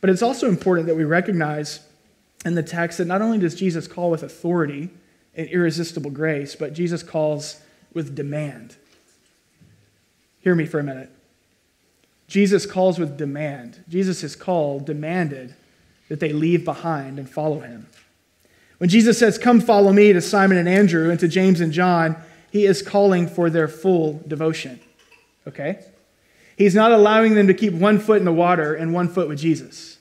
But 0.00 0.10
it's 0.10 0.22
also 0.22 0.48
important 0.48 0.86
that 0.88 0.96
we 0.96 1.04
recognize 1.04 1.80
in 2.44 2.54
the 2.54 2.62
text 2.62 2.98
that 2.98 3.06
not 3.06 3.20
only 3.20 3.38
does 3.38 3.54
Jesus 3.54 3.88
call 3.88 4.10
with 4.10 4.22
authority 4.22 4.90
and 5.34 5.48
irresistible 5.48 6.10
grace, 6.10 6.54
but 6.54 6.72
Jesus 6.72 7.02
calls 7.02 7.60
with 7.92 8.14
demand. 8.14 8.76
Hear 10.40 10.54
me 10.54 10.66
for 10.66 10.78
a 10.78 10.84
minute. 10.84 11.10
Jesus 12.28 12.66
calls 12.66 12.98
with 12.98 13.16
demand. 13.16 13.82
Jesus' 13.88 14.36
call 14.36 14.80
demanded 14.80 15.54
that 16.08 16.20
they 16.20 16.32
leave 16.32 16.64
behind 16.64 17.18
and 17.18 17.28
follow 17.28 17.60
him. 17.60 17.86
When 18.78 18.90
Jesus 18.90 19.18
says, 19.18 19.38
Come 19.38 19.60
follow 19.60 19.92
me 19.92 20.12
to 20.12 20.20
Simon 20.20 20.58
and 20.58 20.68
Andrew 20.68 21.10
and 21.10 21.18
to 21.20 21.28
James 21.28 21.60
and 21.60 21.72
John, 21.72 22.16
he 22.50 22.64
is 22.64 22.82
calling 22.82 23.26
for 23.26 23.50
their 23.50 23.68
full 23.68 24.22
devotion. 24.26 24.80
Okay? 25.46 25.84
He's 26.56 26.74
not 26.74 26.90
allowing 26.92 27.34
them 27.34 27.46
to 27.46 27.54
keep 27.54 27.72
one 27.72 27.98
foot 27.98 28.18
in 28.18 28.24
the 28.24 28.32
water 28.32 28.74
and 28.74 28.92
one 28.92 29.08
foot 29.08 29.28
with 29.28 29.38
Jesus. 29.38 29.98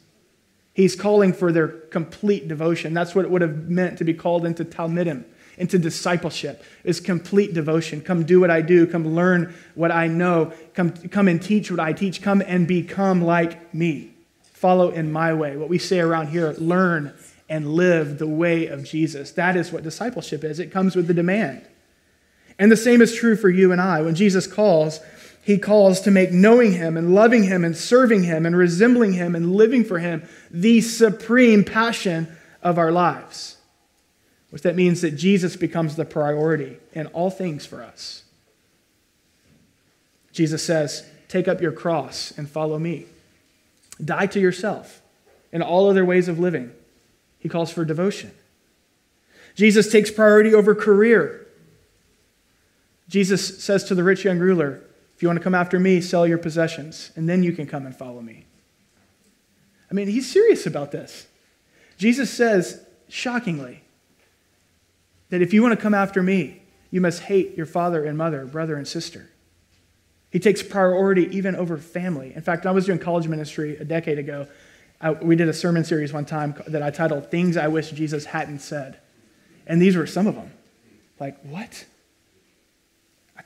He's 0.73 0.95
calling 0.95 1.33
for 1.33 1.51
their 1.51 1.67
complete 1.67 2.47
devotion. 2.47 2.93
That's 2.93 3.15
what 3.15 3.25
it 3.25 3.31
would 3.31 3.41
have 3.41 3.69
meant 3.69 3.97
to 3.97 4.03
be 4.03 4.13
called 4.13 4.45
into 4.45 4.63
Talmidim, 4.63 5.23
into 5.57 5.79
discipleship, 5.79 6.63
is 6.83 6.99
complete 6.99 7.53
devotion. 7.53 8.01
Come 8.01 8.25
do 8.25 8.39
what 8.39 8.51
I 8.51 8.62
do. 8.62 8.86
Come 8.86 9.15
learn 9.15 9.55
what 9.75 9.91
I 9.91 10.07
know. 10.07 10.53
Come, 10.73 10.91
come 10.91 11.27
and 11.27 11.41
teach 11.41 11.71
what 11.71 11.79
I 11.79 11.93
teach. 11.93 12.21
Come 12.21 12.43
and 12.45 12.67
become 12.67 13.23
like 13.23 13.73
me. 13.73 14.12
Follow 14.53 14.89
in 14.89 15.12
my 15.12 15.33
way. 15.33 15.57
What 15.57 15.69
we 15.69 15.79
say 15.79 15.99
around 15.99 16.27
here, 16.27 16.53
learn 16.57 17.13
and 17.49 17.73
live 17.73 18.17
the 18.17 18.27
way 18.27 18.67
of 18.67 18.83
Jesus. 18.83 19.31
That 19.31 19.55
is 19.55 19.71
what 19.71 19.83
discipleship 19.83 20.43
is. 20.43 20.60
It 20.60 20.71
comes 20.71 20.95
with 20.95 21.07
the 21.07 21.13
demand. 21.13 21.65
And 22.60 22.72
the 22.72 22.78
same 22.78 23.02
is 23.02 23.15
true 23.15 23.36
for 23.36 23.50
you 23.50 23.72
and 23.72 23.80
I. 23.80 24.02
When 24.02 24.15
Jesus 24.15 24.48
calls, 24.48 25.00
he 25.43 25.58
calls 25.58 26.02
to 26.02 26.12
make 26.12 26.32
knowing 26.32 26.74
him 26.74 26.98
and 26.98 27.15
loving 27.15 27.43
him 27.43 27.63
and 27.63 27.78
serving 27.78 28.24
him 28.24 28.46
and 28.46 28.56
resembling 28.56 29.13
him 29.13 29.36
and 29.36 29.56
living 29.56 29.84
for 29.84 30.00
him 30.00 30.28
the 30.52 30.82
supreme 30.82 31.63
passion 31.63 32.28
of 32.62 32.78
our 32.78 32.91
lives. 32.91 33.58
Which 34.50 34.63
that 34.63 34.76
means 34.76 35.02
that 35.02 35.12
Jesus 35.12 35.56
becomes 35.56 35.96
the 35.96 36.06
priority 36.06 36.78
in 36.93 37.08
all 37.08 37.30
things 37.30 37.65
for 37.65 37.84
us. 37.84 38.24
Jesus 40.32 40.63
says, 40.63 41.08
Take 41.28 41.48
up 41.48 41.62
your 41.62 41.72
cross 41.72 42.32
and 42.38 42.50
follow 42.50 42.80
me. 42.80 43.06
Die 44.04 44.28
to 44.28 44.39
yourself 44.39 45.02
and 45.52 45.63
all 45.63 45.89
other 45.89 46.06
ways 46.06 46.28
of 46.28 46.39
living. 46.39 46.72
He 47.39 47.50
calls 47.50 47.72
for 47.72 47.86
devotion. 47.86 48.32
Jesus 49.56 49.91
takes 49.91 50.12
priority 50.12 50.54
over 50.54 50.76
career. 50.76 51.46
Jesus 53.10 53.63
says 53.63 53.84
to 53.86 53.96
the 53.96 54.04
rich 54.04 54.26
young 54.26 54.39
ruler, 54.39 54.82
if 55.15 55.22
you 55.22 55.30
want 55.30 55.39
to 55.39 55.43
come 55.43 55.56
after 55.56 55.80
me, 55.80 56.02
sell 56.02 56.28
your 56.28 56.38
possessions, 56.38 57.12
and 57.15 57.28
then 57.28 57.41
you 57.41 57.52
can 57.52 57.65
come 57.65 57.86
and 57.86 57.96
follow 57.96 58.22
me. 58.22 58.46
I 59.89 59.93
mean, 59.93 60.08
he's 60.08 60.30
serious 60.32 60.65
about 60.65 60.91
this. 60.91 61.28
Jesus 61.98 62.30
says, 62.30 62.86
shockingly, 63.08 63.82
that 65.30 65.41
if 65.41 65.54
you 65.54 65.62
want 65.62 65.74
to 65.74 65.82
come 65.82 65.93
after 65.93 66.22
me, 66.22 66.62
you 66.91 67.02
must 67.02 67.24
hate 67.24 67.58
your 67.58 67.65
father 67.65 68.06
and 68.06 68.17
mother, 68.17 68.46
brother 68.46 68.76
and 68.76 68.88
sister. 68.88 69.30
He 70.30 70.39
takes 70.39 70.62
priority 70.62 71.36
even 71.36 71.56
over 71.56 71.78
family. 71.78 72.34
In 72.36 72.41
fact, 72.41 72.65
I 72.65 72.72
was 72.72 72.86
doing 72.86 73.00
college 73.00 73.28
ministry 73.28 73.78
a 73.78 73.86
decade 73.86 74.20
ago. 74.20 74.48
I, 75.00 75.12
we 75.12 75.36
did 75.36 75.48
a 75.48 75.54
sermon 75.54 75.84
series 75.84 76.12
one 76.13 76.26
time 76.26 76.56
that 76.67 76.84
I 76.84 76.89
titled 76.91 77.32
Things 77.32 77.58
I 77.58 77.67
Wish 77.70 77.91
Jesus 77.91 78.26
Hadn't 78.26 78.60
Said. 78.60 79.00
And 79.65 79.82
these 79.82 79.96
were 79.96 80.08
some 80.08 80.28
of 80.28 80.36
them. 80.36 80.52
Like, 81.20 81.39
what? 81.41 81.86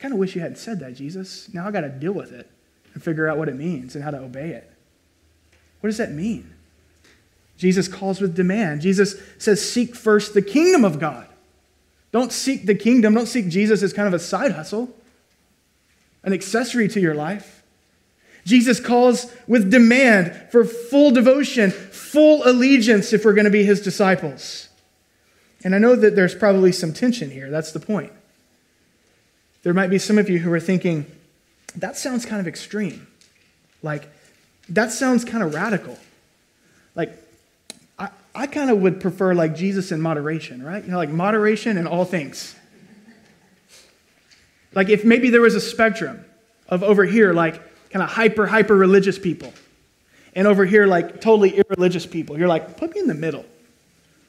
Kind 0.01 0.13
of 0.13 0.19
wish 0.19 0.35
you 0.35 0.41
hadn't 0.41 0.57
said 0.57 0.79
that, 0.79 0.95
Jesus. 0.95 1.47
Now 1.53 1.67
I 1.67 1.71
got 1.71 1.81
to 1.81 1.89
deal 1.89 2.11
with 2.11 2.31
it 2.31 2.49
and 2.93 3.03
figure 3.03 3.29
out 3.29 3.37
what 3.37 3.47
it 3.47 3.55
means 3.55 3.95
and 3.95 4.03
how 4.03 4.11
to 4.11 4.17
obey 4.17 4.49
it. 4.49 4.69
What 5.79 5.89
does 5.89 5.97
that 5.97 6.11
mean? 6.11 6.53
Jesus 7.57 7.87
calls 7.87 8.19
with 8.19 8.35
demand. 8.35 8.81
Jesus 8.81 9.15
says, 9.37 9.67
Seek 9.67 9.95
first 9.95 10.33
the 10.33 10.41
kingdom 10.41 10.83
of 10.83 10.99
God. 10.99 11.27
Don't 12.11 12.31
seek 12.31 12.65
the 12.65 12.75
kingdom. 12.75 13.13
Don't 13.13 13.27
seek 13.27 13.47
Jesus 13.47 13.83
as 13.83 13.93
kind 13.93 14.07
of 14.07 14.13
a 14.13 14.19
side 14.19 14.51
hustle, 14.51 14.93
an 16.23 16.33
accessory 16.33 16.87
to 16.89 16.99
your 16.99 17.13
life. 17.13 17.63
Jesus 18.43 18.79
calls 18.79 19.31
with 19.47 19.69
demand 19.69 20.35
for 20.51 20.65
full 20.65 21.11
devotion, 21.11 21.69
full 21.69 22.41
allegiance 22.47 23.13
if 23.13 23.23
we're 23.23 23.33
going 23.33 23.45
to 23.45 23.51
be 23.51 23.63
his 23.63 23.81
disciples. 23.81 24.69
And 25.63 25.75
I 25.75 25.77
know 25.77 25.95
that 25.95 26.15
there's 26.15 26.33
probably 26.33 26.71
some 26.71 26.91
tension 26.91 27.29
here. 27.29 27.51
That's 27.51 27.71
the 27.71 27.79
point. 27.79 28.11
There 29.63 29.73
might 29.73 29.89
be 29.89 29.99
some 29.99 30.17
of 30.17 30.29
you 30.29 30.39
who 30.39 30.51
are 30.51 30.59
thinking, 30.59 31.05
that 31.75 31.95
sounds 31.95 32.25
kind 32.25 32.41
of 32.41 32.47
extreme. 32.47 33.07
Like, 33.83 34.07
that 34.69 34.91
sounds 34.91 35.23
kind 35.23 35.43
of 35.43 35.53
radical. 35.53 35.97
Like, 36.95 37.13
I, 37.97 38.09
I 38.33 38.47
kind 38.47 38.69
of 38.69 38.79
would 38.79 38.99
prefer 38.99 39.33
like 39.33 39.55
Jesus 39.55 39.91
in 39.91 40.01
moderation, 40.01 40.63
right? 40.63 40.83
You 40.83 40.91
know, 40.91 40.97
like 40.97 41.09
moderation 41.09 41.77
in 41.77 41.87
all 41.87 42.05
things. 42.05 42.55
Like, 44.73 44.89
if 44.89 45.03
maybe 45.03 45.29
there 45.29 45.41
was 45.41 45.55
a 45.55 45.61
spectrum 45.61 46.23
of 46.67 46.83
over 46.83 47.03
here, 47.03 47.33
like 47.33 47.55
kind 47.91 48.01
of 48.01 48.09
hyper, 48.09 48.47
hyper 48.47 48.75
religious 48.75 49.19
people, 49.19 49.53
and 50.33 50.47
over 50.47 50.65
here, 50.65 50.87
like 50.87 51.21
totally 51.21 51.57
irreligious 51.57 52.05
people, 52.05 52.39
you're 52.39 52.47
like, 52.47 52.77
put 52.77 52.93
me 52.93 53.01
in 53.01 53.07
the 53.07 53.13
middle. 53.13 53.45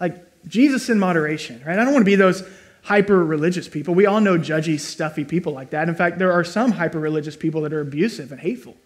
Like, 0.01 0.17
Jesus 0.49 0.89
in 0.89 0.99
moderation, 0.99 1.63
right? 1.65 1.79
I 1.79 1.85
don't 1.85 1.93
want 1.93 2.03
to 2.03 2.11
be 2.11 2.17
those 2.17 2.43
hyper 2.83 3.25
religious 3.25 3.69
people. 3.69 3.95
We 3.95 4.07
all 4.07 4.21
know 4.21 4.37
judgy, 4.37 4.79
stuffy 4.79 5.25
people 5.25 5.53
like 5.53 5.71
that. 5.71 5.89
In 5.89 5.95
fact, 5.95 6.19
there 6.19 6.33
are 6.33 6.45
some 6.45 6.73
hyper 6.73 6.99
religious 6.99 7.37
people 7.37 7.61
that 7.63 7.73
are 7.73 7.81
abusive 7.81 8.33
and 8.33 8.41
hateful. 8.41 8.77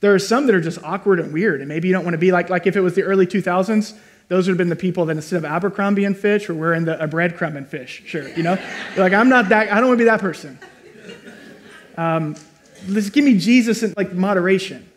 There 0.00 0.14
are 0.14 0.18
some 0.18 0.46
that 0.46 0.54
are 0.54 0.60
just 0.60 0.82
awkward 0.84 1.18
and 1.18 1.32
weird, 1.32 1.60
and 1.60 1.68
maybe 1.68 1.88
you 1.88 1.94
don't 1.94 2.04
want 2.04 2.14
to 2.14 2.18
be 2.18 2.30
like, 2.30 2.50
like 2.50 2.66
if 2.66 2.76
it 2.76 2.80
was 2.80 2.94
the 2.94 3.02
early 3.02 3.26
2000s, 3.26 3.96
those 4.28 4.46
would 4.46 4.52
have 4.52 4.58
been 4.58 4.68
the 4.68 4.76
people 4.76 5.06
that 5.06 5.16
instead 5.16 5.38
of 5.38 5.44
Abercrombie 5.44 6.04
and 6.04 6.16
Fitch 6.16 6.48
were 6.48 6.54
wearing 6.54 6.84
the, 6.84 7.02
a 7.02 7.08
breadcrumb 7.08 7.56
and 7.56 7.66
fish 7.66 8.02
shirt, 8.06 8.36
you 8.36 8.42
know? 8.42 8.58
You're 8.94 9.04
like, 9.04 9.14
I'm 9.14 9.30
not 9.30 9.48
that, 9.48 9.72
I 9.72 9.80
don't 9.80 9.88
want 9.88 9.98
to 9.98 10.04
be 10.04 10.10
that 10.10 10.20
person. 10.20 10.58
Um, 11.96 12.36
just 12.86 13.12
give 13.12 13.24
me 13.24 13.38
Jesus 13.38 13.82
in 13.82 13.94
like 13.96 14.12
moderation. 14.12 14.88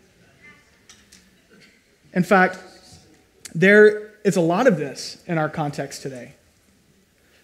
In 2.13 2.23
fact, 2.23 2.59
there 3.55 4.11
is 4.23 4.35
a 4.35 4.41
lot 4.41 4.67
of 4.67 4.77
this 4.77 5.23
in 5.25 5.37
our 5.37 5.49
context 5.49 6.01
today. 6.01 6.33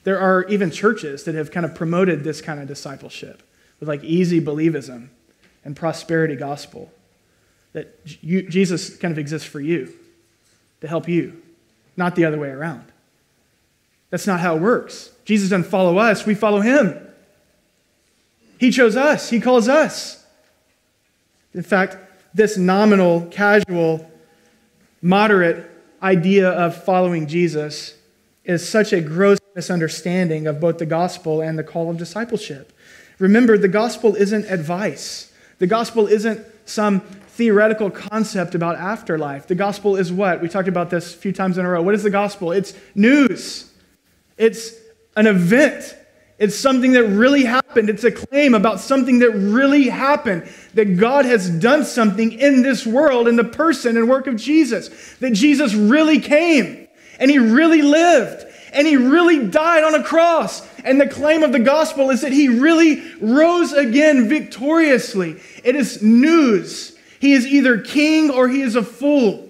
There 0.07 0.21
are 0.21 0.45
even 0.45 0.71
churches 0.71 1.25
that 1.25 1.35
have 1.35 1.51
kind 1.51 1.65
of 1.65 1.75
promoted 1.75 2.23
this 2.23 2.39
kind 2.39 2.61
of 2.61 2.67
discipleship 2.69 3.43
with 3.81 3.89
like 3.89 4.05
easy 4.05 4.39
believism 4.39 5.09
and 5.65 5.75
prosperity 5.75 6.37
gospel. 6.37 6.89
That 7.73 7.93
you, 8.21 8.47
Jesus 8.47 8.95
kind 8.95 9.11
of 9.11 9.17
exists 9.17 9.45
for 9.45 9.59
you, 9.59 9.91
to 10.79 10.87
help 10.87 11.09
you, 11.09 11.41
not 11.97 12.15
the 12.15 12.23
other 12.23 12.39
way 12.39 12.47
around. 12.47 12.85
That's 14.09 14.25
not 14.25 14.39
how 14.39 14.55
it 14.55 14.61
works. 14.61 15.11
Jesus 15.25 15.49
doesn't 15.49 15.69
follow 15.69 15.97
us, 15.97 16.25
we 16.25 16.35
follow 16.35 16.61
him. 16.61 16.97
He 18.61 18.71
chose 18.71 18.95
us, 18.95 19.29
he 19.29 19.41
calls 19.41 19.67
us. 19.67 20.25
In 21.53 21.63
fact, 21.63 21.97
this 22.33 22.55
nominal, 22.55 23.25
casual, 23.29 24.09
moderate 25.01 25.69
idea 26.01 26.49
of 26.49 26.81
following 26.85 27.27
Jesus 27.27 27.93
is 28.45 28.65
such 28.65 28.93
a 28.93 29.01
gross 29.01 29.39
misunderstanding 29.57 30.45
of 30.45 30.59
both 30.59 30.77
the 30.77 30.85
gospel 30.85 31.41
and 31.41 31.57
the 31.57 31.63
call 31.63 31.89
of 31.89 31.97
discipleship. 31.97 32.71
Remember, 33.17 33.57
the 33.57 33.67
gospel 33.67 34.15
isn't 34.15 34.45
advice. 34.45 35.33
The 35.57 35.65
gospel 35.65 36.05
isn't 36.05 36.45
some 36.65 36.99
theoretical 36.99 37.89
concept 37.89 38.53
about 38.53 38.75
afterlife. 38.75 39.47
The 39.47 39.55
gospel 39.55 39.95
is 39.95 40.13
what? 40.13 40.43
We 40.43 40.47
talked 40.47 40.67
about 40.67 40.91
this 40.91 41.15
a 41.15 41.17
few 41.17 41.33
times 41.33 41.57
in 41.57 41.65
a 41.65 41.69
row. 41.69 41.81
What 41.81 41.95
is 41.95 42.03
the 42.03 42.11
gospel? 42.11 42.51
It's 42.51 42.75
news, 42.93 43.73
it's 44.37 44.75
an 45.15 45.25
event. 45.25 45.95
It's 46.37 46.55
something 46.55 46.91
that 46.91 47.05
really 47.05 47.43
happened. 47.43 47.89
It's 47.89 48.03
a 48.03 48.11
claim 48.11 48.53
about 48.53 48.79
something 48.79 49.17
that 49.19 49.31
really 49.31 49.89
happened. 49.89 50.47
That 50.75 50.97
God 50.99 51.25
has 51.25 51.49
done 51.49 51.83
something 51.83 52.31
in 52.31 52.61
this 52.61 52.85
world 52.85 53.27
in 53.27 53.37
the 53.37 53.43
person 53.43 53.97
and 53.97 54.07
work 54.07 54.27
of 54.27 54.35
Jesus. 54.35 55.15
That 55.15 55.33
Jesus 55.33 55.73
really 55.73 56.19
came 56.19 56.87
and 57.19 57.31
he 57.31 57.39
really 57.39 57.81
lived 57.81 58.45
and 58.73 58.87
he 58.87 58.97
really 58.97 59.47
died 59.47 59.83
on 59.83 59.95
a 59.95 60.03
cross. 60.03 60.67
And 60.83 60.99
the 60.99 61.07
claim 61.07 61.43
of 61.43 61.51
the 61.51 61.59
gospel 61.59 62.09
is 62.09 62.21
that 62.21 62.31
he 62.31 62.49
really 62.49 63.01
rose 63.19 63.73
again 63.73 64.27
victoriously. 64.29 65.37
It 65.63 65.75
is 65.75 66.01
news. 66.01 66.97
He 67.19 67.33
is 67.33 67.47
either 67.47 67.79
king 67.79 68.29
or 68.29 68.47
he 68.47 68.61
is 68.61 68.75
a 68.75 68.83
fool. 68.83 69.49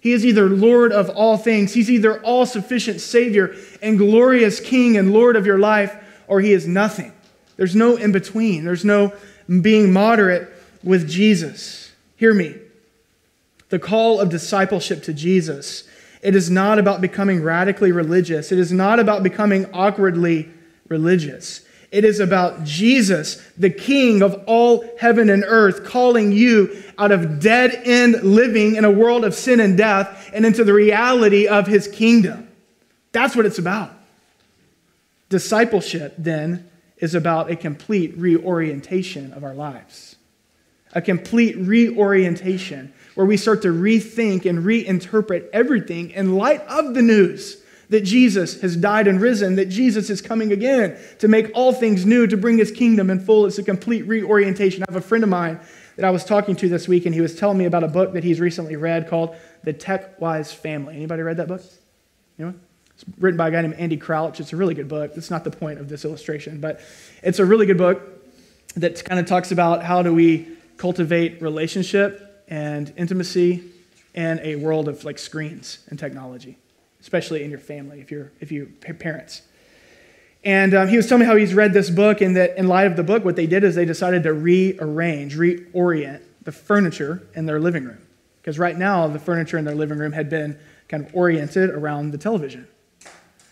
He 0.00 0.12
is 0.12 0.24
either 0.24 0.48
Lord 0.48 0.92
of 0.92 1.10
all 1.10 1.36
things. 1.36 1.74
He's 1.74 1.90
either 1.90 2.22
all 2.22 2.46
sufficient 2.46 3.00
Savior 3.00 3.56
and 3.82 3.98
glorious 3.98 4.60
King 4.60 4.96
and 4.96 5.12
Lord 5.12 5.34
of 5.34 5.46
your 5.46 5.58
life, 5.58 5.96
or 6.28 6.40
he 6.40 6.52
is 6.52 6.66
nothing. 6.66 7.12
There's 7.56 7.74
no 7.74 7.96
in 7.96 8.12
between. 8.12 8.64
There's 8.64 8.84
no 8.84 9.12
being 9.48 9.92
moderate 9.92 10.48
with 10.84 11.08
Jesus. 11.08 11.90
Hear 12.16 12.32
me. 12.32 12.54
The 13.68 13.80
call 13.80 14.20
of 14.20 14.28
discipleship 14.28 15.02
to 15.04 15.12
Jesus 15.12 15.88
it 16.22 16.34
is 16.34 16.50
not 16.50 16.78
about 16.78 17.00
becoming 17.00 17.42
radically 17.42 17.92
religious. 17.92 18.52
It 18.52 18.58
is 18.58 18.72
not 18.72 18.98
about 18.98 19.22
becoming 19.22 19.66
awkwardly 19.72 20.48
religious. 20.88 21.64
It 21.92 22.04
is 22.04 22.20
about 22.20 22.64
Jesus, 22.64 23.36
the 23.56 23.70
King 23.70 24.22
of 24.22 24.42
all 24.46 24.84
heaven 24.98 25.30
and 25.30 25.44
earth, 25.46 25.84
calling 25.84 26.32
you 26.32 26.82
out 26.98 27.12
of 27.12 27.40
dead 27.40 27.80
end 27.84 28.22
living 28.22 28.76
in 28.76 28.84
a 28.84 28.90
world 28.90 29.24
of 29.24 29.34
sin 29.34 29.60
and 29.60 29.78
death 29.78 30.30
and 30.34 30.44
into 30.44 30.64
the 30.64 30.72
reality 30.72 31.46
of 31.46 31.66
his 31.66 31.86
kingdom. 31.88 32.48
That's 33.12 33.36
what 33.36 33.46
it's 33.46 33.58
about. 33.58 33.92
Discipleship, 35.28 36.14
then, 36.18 36.68
is 36.98 37.14
about 37.14 37.50
a 37.50 37.56
complete 37.56 38.16
reorientation 38.16 39.32
of 39.32 39.44
our 39.44 39.54
lives, 39.54 40.16
a 40.92 41.00
complete 41.00 41.56
reorientation 41.56 42.92
where 43.16 43.26
we 43.26 43.36
start 43.36 43.62
to 43.62 43.68
rethink 43.68 44.44
and 44.44 44.60
reinterpret 44.60 45.48
everything 45.52 46.10
in 46.10 46.36
light 46.36 46.60
of 46.68 46.94
the 46.94 47.02
news 47.02 47.62
that 47.88 48.02
Jesus 48.02 48.60
has 48.60 48.76
died 48.76 49.06
and 49.06 49.20
risen, 49.20 49.56
that 49.56 49.68
Jesus 49.68 50.10
is 50.10 50.20
coming 50.20 50.52
again 50.52 50.98
to 51.18 51.28
make 51.28 51.50
all 51.54 51.72
things 51.72 52.04
new, 52.04 52.26
to 52.26 52.36
bring 52.36 52.58
his 52.58 52.70
kingdom 52.70 53.10
in 53.10 53.18
full. 53.18 53.46
It's 53.46 53.58
a 53.58 53.62
complete 53.62 54.02
reorientation. 54.02 54.82
I 54.82 54.92
have 54.92 55.02
a 55.02 55.06
friend 55.06 55.24
of 55.24 55.30
mine 55.30 55.58
that 55.96 56.04
I 56.04 56.10
was 56.10 56.24
talking 56.24 56.54
to 56.56 56.68
this 56.68 56.88
week, 56.88 57.06
and 57.06 57.14
he 57.14 57.20
was 57.20 57.34
telling 57.34 57.56
me 57.56 57.64
about 57.64 57.84
a 57.84 57.88
book 57.88 58.12
that 58.12 58.22
he's 58.22 58.38
recently 58.38 58.76
read 58.76 59.08
called 59.08 59.34
The 59.64 59.72
Tech 59.72 60.20
Wise 60.20 60.52
Family. 60.52 60.94
Anybody 60.94 61.22
read 61.22 61.38
that 61.38 61.48
book? 61.48 61.62
Anyone? 62.38 62.60
It's 62.94 63.04
written 63.18 63.38
by 63.38 63.48
a 63.48 63.50
guy 63.50 63.62
named 63.62 63.74
Andy 63.74 63.96
Crouch. 63.96 64.40
It's 64.40 64.52
a 64.52 64.56
really 64.56 64.74
good 64.74 64.88
book. 64.88 65.14
That's 65.14 65.30
not 65.30 65.44
the 65.44 65.50
point 65.50 65.78
of 65.78 65.88
this 65.88 66.04
illustration, 66.04 66.60
but 66.60 66.80
it's 67.22 67.38
a 67.38 67.44
really 67.44 67.66
good 67.66 67.78
book 67.78 68.02
that 68.74 69.02
kind 69.04 69.20
of 69.20 69.26
talks 69.26 69.52
about 69.52 69.82
how 69.82 70.02
do 70.02 70.12
we 70.12 70.48
cultivate 70.76 71.40
relationship 71.40 72.25
and 72.48 72.92
intimacy 72.96 73.64
in 74.14 74.40
a 74.42 74.56
world 74.56 74.88
of 74.88 75.04
like 75.04 75.18
screens 75.18 75.78
and 75.88 75.98
technology, 75.98 76.58
especially 77.00 77.44
in 77.44 77.50
your 77.50 77.58
family 77.58 78.00
if 78.00 78.10
you're 78.10 78.32
if 78.40 78.50
you 78.50 78.66
parents. 78.80 79.42
And 80.44 80.74
um, 80.74 80.88
he 80.88 80.96
was 80.96 81.08
telling 81.08 81.20
me 81.20 81.26
how 81.26 81.34
he's 81.34 81.54
read 81.54 81.72
this 81.72 81.90
book, 81.90 82.20
and 82.20 82.36
that 82.36 82.56
in 82.56 82.68
light 82.68 82.86
of 82.86 82.96
the 82.96 83.02
book, 83.02 83.24
what 83.24 83.34
they 83.34 83.46
did 83.46 83.64
is 83.64 83.74
they 83.74 83.84
decided 83.84 84.22
to 84.22 84.32
rearrange, 84.32 85.36
reorient 85.36 86.22
the 86.42 86.52
furniture 86.52 87.26
in 87.34 87.46
their 87.46 87.58
living 87.58 87.84
room. 87.84 87.98
Because 88.40 88.56
right 88.56 88.78
now, 88.78 89.08
the 89.08 89.18
furniture 89.18 89.58
in 89.58 89.64
their 89.64 89.74
living 89.74 89.98
room 89.98 90.12
had 90.12 90.30
been 90.30 90.56
kind 90.88 91.04
of 91.04 91.12
oriented 91.16 91.70
around 91.70 92.12
the 92.12 92.18
television. 92.18 92.68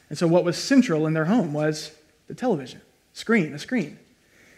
And 0.08 0.16
so, 0.16 0.28
what 0.28 0.44
was 0.44 0.56
central 0.56 1.06
in 1.08 1.14
their 1.14 1.24
home 1.24 1.52
was 1.52 1.90
the 2.28 2.34
television, 2.34 2.80
screen, 3.12 3.52
a 3.54 3.58
screen. 3.58 3.98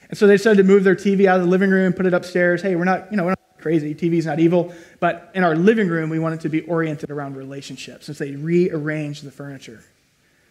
And 0.08 0.18
so 0.18 0.26
they 0.26 0.34
decided 0.34 0.58
to 0.58 0.64
move 0.64 0.84
their 0.84 0.94
TV 0.94 1.26
out 1.26 1.40
of 1.40 1.42
the 1.42 1.50
living 1.50 1.70
room, 1.70 1.92
put 1.92 2.06
it 2.06 2.14
upstairs. 2.14 2.62
Hey, 2.62 2.76
we're 2.76 2.84
not, 2.84 3.10
you 3.10 3.16
know, 3.16 3.24
we're 3.24 3.35
crazy. 3.66 3.96
TV's 3.96 4.26
not 4.26 4.38
evil. 4.38 4.72
But 5.00 5.32
in 5.34 5.42
our 5.42 5.56
living 5.56 5.88
room, 5.88 6.08
we 6.08 6.20
want 6.20 6.36
it 6.36 6.40
to 6.42 6.48
be 6.48 6.60
oriented 6.60 7.10
around 7.10 7.34
relationships. 7.34 8.06
So 8.06 8.12
they 8.12 8.30
rearranged 8.30 9.24
the 9.24 9.32
furniture. 9.32 9.82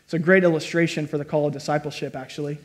It's 0.04 0.14
a 0.14 0.20
great 0.20 0.44
illustration 0.44 1.08
for 1.08 1.18
the 1.18 1.24
call 1.24 1.48
of 1.48 1.54
discipleship, 1.54 2.14
actually. 2.14 2.58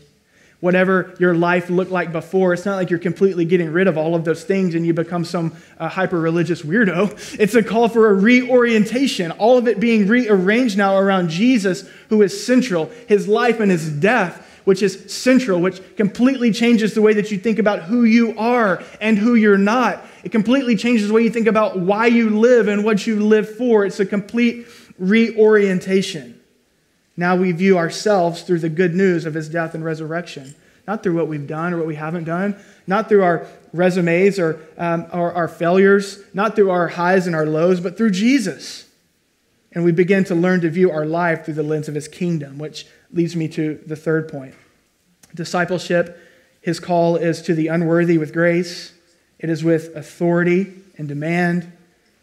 Whatever 0.59 1.15
your 1.21 1.37
life 1.37 1.71
looked 1.71 1.93
like 1.93 2.11
before, 2.11 2.53
it's 2.53 2.67
not 2.67 2.75
like 2.75 2.91
you're 2.91 2.99
completely 2.99 3.45
getting 3.45 3.73
rid 3.73 3.87
of 3.87 3.97
all 3.97 4.17
of 4.17 4.25
those 4.25 4.43
things 4.43 4.75
and 4.75 4.85
you 4.85 4.93
become 4.93 5.25
some 5.25 5.57
uh, 5.79 5.89
hyper 5.89 6.19
religious 6.19 6.63
weirdo. 6.63 7.39
It's 7.39 7.55
a 7.55 7.63
call 7.63 7.89
for 7.89 8.11
a 8.11 8.15
reorientation, 8.15 9.31
all 9.31 9.57
of 9.57 9.69
it 9.69 9.79
being 9.79 10.09
rearranged 10.09 10.77
now 10.77 10.97
around 10.97 11.31
Jesus, 11.31 11.89
who 12.09 12.23
is 12.23 12.45
central, 12.45 12.91
his 13.07 13.29
life 13.29 13.61
and 13.61 13.71
his 13.71 13.89
death 13.89 14.45
which 14.65 14.83
is 14.83 15.13
central, 15.13 15.61
which 15.61 15.81
completely 15.97 16.53
changes 16.53 16.95
the 16.95 17.03
way 17.03 17.15
that 17.15 17.31
you 17.31 17.39
think 17.39 17.59
about 17.59 17.83
who 17.83 18.05
you 18.05 18.39
are 18.39 18.83
and 19.01 19.19
who 19.19 19.35
you're 19.35 19.59
not. 19.59 20.05
It 20.25 20.33
completely 20.33 20.77
changes 20.77 21.09
the 21.09 21.15
way 21.15 21.23
you 21.23 21.31
think 21.31 21.47
about 21.47 21.79
why 21.79 22.07
you 22.07 22.31
live 22.31 22.69
and 22.69 22.85
what 22.85 23.07
you 23.07 23.21
live 23.21 23.57
for. 23.57 23.85
It's 23.85 24.01
a 24.01 24.07
complete 24.07 24.67
reorientation. 24.99 26.41
Now 27.17 27.37
we 27.37 27.53
view 27.53 27.79
ourselves 27.79 28.43
through 28.43 28.61
the 28.61 28.69
good 28.69 28.95
news 28.95 29.27
of 29.27 29.35
his 29.35 29.49
death 29.49 29.75
and 29.75 29.85
resurrection, 29.85 30.55
not 30.87 31.03
through 31.03 31.17
what 31.17 31.29
we've 31.29 31.47
done 31.47 31.73
or 31.73 31.79
what 31.79 31.87
we 31.87 31.97
haven't 31.97 32.25
done, 32.25 32.57
not 32.87 33.09
through 33.09 33.23
our 33.23 33.47
resumes 33.73 34.39
or, 34.39 34.61
um, 34.79 35.07
our 35.13 35.49
failures, 35.49 36.21
not 36.35 36.57
through 36.57 36.71
our 36.71 36.89
highs 36.89 37.27
and 37.27 37.37
our 37.37 37.47
lows, 37.47 37.81
but 37.81 37.97
through 37.97 38.11
Jesus. 38.11 38.87
And 39.73 39.85
we 39.85 39.93
begin 39.93 40.25
to 40.25 40.35
learn 40.35 40.61
to 40.63 40.71
view 40.71 40.91
our 40.91 41.07
life 41.07 41.45
through 41.45 41.55
the 41.55 41.63
lens 41.63 41.89
of 41.89 41.95
his 41.95 42.09
kingdom, 42.09 42.59
which 42.59 42.87
leads 43.13 43.37
me 43.37 43.49
to 43.49 43.81
the 43.87 43.97
third 43.97 44.29
point. 44.29 44.55
Discipleship, 45.35 46.19
his 46.61 46.81
call 46.81 47.17
is 47.17 47.43
to 47.43 47.55
the 47.55 47.69
unworthy 47.69 48.19
with 48.19 48.33
grace, 48.33 48.93
it 49.39 49.49
is 49.49 49.65
with 49.65 49.97
authority 49.97 50.73
and 50.99 51.09
demand, 51.09 51.73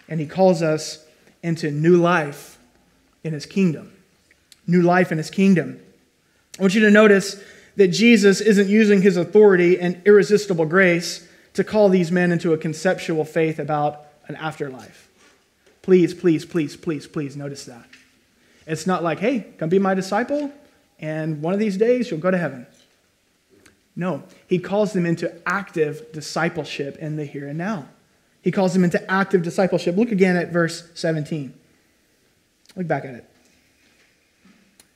and 0.08 0.19
he 0.19 0.28
calls 0.28 0.62
us 0.62 1.06
into 1.41 1.71
new 1.71 1.97
life 1.97 2.58
in 3.23 3.34
his 3.34 3.45
kingdom. 3.45 3.93
New 4.67 4.82
life 4.82 5.12
in 5.12 5.17
his 5.17 5.30
kingdom. 5.30 5.80
I 6.60 6.62
want 6.62 6.76
you 6.76 6.82
to 6.82 6.91
notice 6.91 7.41
that 7.76 7.89
Jesus 7.89 8.41
isn't 8.41 8.67
using 8.67 9.02
his 9.02 9.17
authority 9.17 9.80
and 9.80 10.02
irresistible 10.06 10.65
grace 10.65 11.28
to 11.54 11.63
call 11.63 11.89
these 11.89 12.12
men 12.12 12.32
into 12.32 12.54
a 12.54 12.58
conceptual 12.58 13.23
faith 13.23 13.60
about 13.60 14.06
an 14.28 14.36
afterlife. 14.36 15.10
Please, 15.82 16.13
please, 16.13 16.45
please, 16.45 16.76
please, 16.76 17.08
please 17.08 17.38
notice 17.38 17.65
that. 17.65 17.86
It's 18.65 18.86
not 18.86 19.04
like, 19.04 19.19
hey, 19.19 19.45
come 19.58 19.69
be 19.69 19.80
my 19.80 19.93
disciple, 19.93 20.52
and 21.00 21.42
one 21.42 21.54
of 21.54 21.60
these 21.60 21.78
days 21.78 22.10
you'll 22.10 22.20
go 22.20 22.32
to 22.32 22.38
heaven. 22.38 22.66
No, 23.96 24.24
he 24.48 24.60
calls 24.60 24.94
them 24.94 25.06
into 25.06 25.34
active 25.48 26.12
discipleship 26.12 26.98
in 26.98 27.16
the 27.16 27.26
here 27.26 27.48
and 27.48 27.58
now. 27.58 27.88
He 28.42 28.52
calls 28.52 28.74
them 28.74 28.84
into 28.84 29.12
active 29.12 29.42
discipleship. 29.42 29.98
Look 29.98 30.12
again 30.12 30.38
at 30.38 30.52
verse 30.52 30.88
17. 30.94 31.54
Look 32.76 32.88
back 32.88 33.06
at 33.06 33.16
it. 33.16 33.30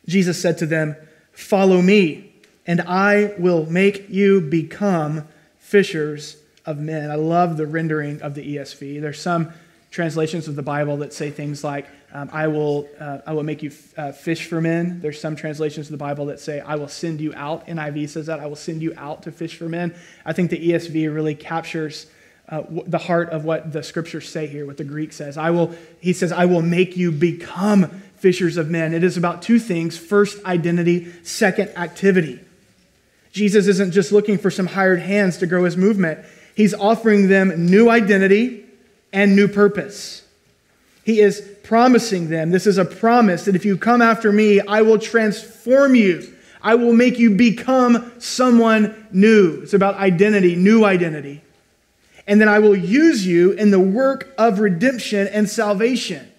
Jesus 0.08 0.42
said 0.42 0.58
to 0.60 0.66
them, 0.66 0.96
Follow 1.32 1.82
me, 1.82 2.34
and 2.68 2.82
I 2.82 3.34
will 3.38 3.66
make 3.66 4.10
you 4.10 4.42
become 4.42 5.28
fishers 5.58 6.38
of 6.66 6.78
men. 6.78 7.10
I 7.10 7.16
love 7.16 7.58
the 7.58 7.66
rendering 7.66 8.22
of 8.22 8.36
the 8.36 8.56
ESV. 8.56 9.02
There's 9.02 9.20
some 9.20 9.52
translations 9.90 10.48
of 10.48 10.56
the 10.56 10.64
Bible 10.64 10.98
that 10.98 11.14
say 11.14 11.32
things 11.32 11.64
like, 11.64 11.88
um, 12.14 12.30
I, 12.34 12.48
will, 12.48 12.90
uh, 13.00 13.20
I 13.26 13.34
will 13.34 13.44
make 13.44 13.64
you 13.64 13.70
f- 13.70 14.00
uh, 14.00 14.12
fish 14.12 14.46
for 14.46 14.60
men. 14.60 15.00
There's 15.00 15.20
some 15.20 15.36
translations 15.36 15.88
of 15.88 15.92
the 15.92 15.98
Bible 15.98 16.26
that 16.26 16.40
say, 16.40 16.60
I 16.60 16.76
will 16.76 16.90
send 16.90 17.22
you 17.22 17.34
out. 17.36 17.68
NIV 17.68 18.10
says 18.10 18.26
that, 18.26 18.40
I 18.40 18.48
will 18.48 18.58
send 18.58 18.82
you 18.82 18.94
out 18.98 19.24
to 19.24 19.32
fish 19.32 19.56
for 19.56 19.70
men. 19.70 19.96
I 20.26 20.34
think 20.34 20.50
the 20.50 20.72
ESV 20.72 21.14
really 21.14 21.36
captures 21.36 22.08
uh, 22.50 22.64
the 22.86 22.98
heart 22.98 23.30
of 23.30 23.46
what 23.46 23.72
the 23.72 23.82
scriptures 23.82 24.28
say 24.28 24.46
here, 24.46 24.66
what 24.66 24.76
the 24.76 24.84
Greek 24.84 25.14
says. 25.14 25.38
I 25.38 25.52
will, 25.52 25.74
he 26.02 26.12
says, 26.12 26.34
I 26.34 26.46
will 26.46 26.62
make 26.62 26.98
you 26.98 27.12
become 27.12 28.02
fishers 28.18 28.58
of 28.58 28.70
men. 28.70 28.94
It 28.94 29.06
is 29.06 29.16
about 29.16 29.42
two 29.42 29.58
things 29.58 29.98
first, 29.98 30.44
identity, 30.44 31.12
second, 31.24 31.70
activity. 31.78 32.42
Jesus 33.32 33.68
isn't 33.68 33.94
just 33.94 34.12
looking 34.12 34.38
for 34.38 34.52
some 34.52 34.68
hired 34.68 35.00
hands 35.00 35.38
to 35.38 35.48
grow 35.48 35.64
his 35.64 35.78
movement, 35.78 36.26
he's 36.56 36.74
offering 36.74 37.30
them 37.30 37.68
new 37.68 37.90
identity 37.90 38.66
and 39.14 39.36
new 39.36 39.48
purpose. 39.48 40.21
He 41.04 41.20
is 41.20 41.42
promising 41.64 42.30
them 42.30 42.52
this 42.52 42.68
is 42.68 42.78
a 42.78 42.86
promise 42.86 43.46
that 43.46 43.56
if 43.56 43.66
you 43.66 43.78
come 43.78 44.02
after 44.02 44.32
me, 44.32 44.60
I 44.60 44.82
will 44.82 45.00
transform 45.00 45.96
you. 45.96 46.36
I 46.62 46.76
will 46.76 46.94
make 46.94 47.18
you 47.18 47.32
become 47.32 48.12
someone 48.20 49.08
new. 49.12 49.62
It's 49.64 49.74
about 49.74 49.96
identity, 49.96 50.56
new 50.56 50.84
identity. 50.86 51.42
And 52.28 52.40
then 52.40 52.48
I 52.48 52.60
will 52.60 52.76
use 52.76 53.26
you 53.26 53.52
in 53.54 53.72
the 53.72 53.80
work 53.80 54.34
of 54.38 54.60
redemption 54.60 55.28
and 55.28 55.50
salvation. 55.50 56.32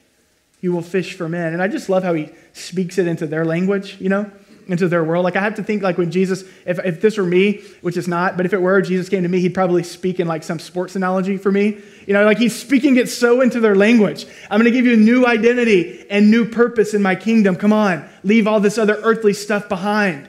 You 0.61 0.73
will 0.73 0.83
fish 0.83 1.15
for 1.15 1.29
men. 1.29 1.53
And 1.53 1.61
I 1.61 1.67
just 1.67 1.89
love 1.89 2.05
how 2.05 2.15
he 2.15 2.31
speaks 2.53 2.99
it 2.99 3.09
into 3.09 3.27
their 3.27 3.45
language, 3.45 3.97
you 4.01 4.09
know? 4.09 4.31
Into 4.67 4.89
their 4.89 5.05
world. 5.05 5.25
Like 5.25 5.37
I 5.37 5.41
have 5.41 5.55
to 5.57 5.63
think 5.63 5.83
like 5.83 5.99
when 5.99 6.11
Jesus, 6.11 6.45
if, 6.65 6.79
if 6.85 7.01
this 7.01 7.17
were 7.19 7.25
me, 7.25 7.63
which 7.81 7.97
is 7.97 8.09
not, 8.09 8.37
but 8.37 8.47
if 8.47 8.53
it 8.53 8.61
were, 8.61 8.81
Jesus 8.83 9.09
came 9.09 9.23
to 9.23 9.29
me, 9.29 9.41
he'd 9.41 9.55
probably 9.55 9.83
speak 9.83 10.21
in 10.21 10.27
like 10.27 10.43
some 10.43 10.59
sports 10.59 10.97
analogy 10.97 11.37
for 11.37 11.51
me. 11.51 11.79
You 12.07 12.15
know, 12.15 12.25
like 12.25 12.39
he's 12.39 12.55
speaking 12.55 12.97
it 12.97 13.09
so 13.09 13.41
into 13.41 13.61
their 13.61 13.75
language. 13.75 14.27
I'm 14.51 14.61
going 14.61 14.71
to 14.73 14.77
give 14.77 14.87
you 14.87 14.95
a 14.95 14.97
new 14.97 15.27
identity 15.27 16.07
and 16.11 16.31
new 16.31 16.49
purpose 16.49 16.95
in 16.95 17.03
my 17.03 17.15
kingdom. 17.15 17.57
Come 17.57 17.73
on, 17.73 18.09
leave 18.23 18.47
all 18.47 18.61
this 18.61 18.79
other 18.79 18.99
earthly 19.03 19.33
stuff 19.33 19.69
behind. 19.69 20.29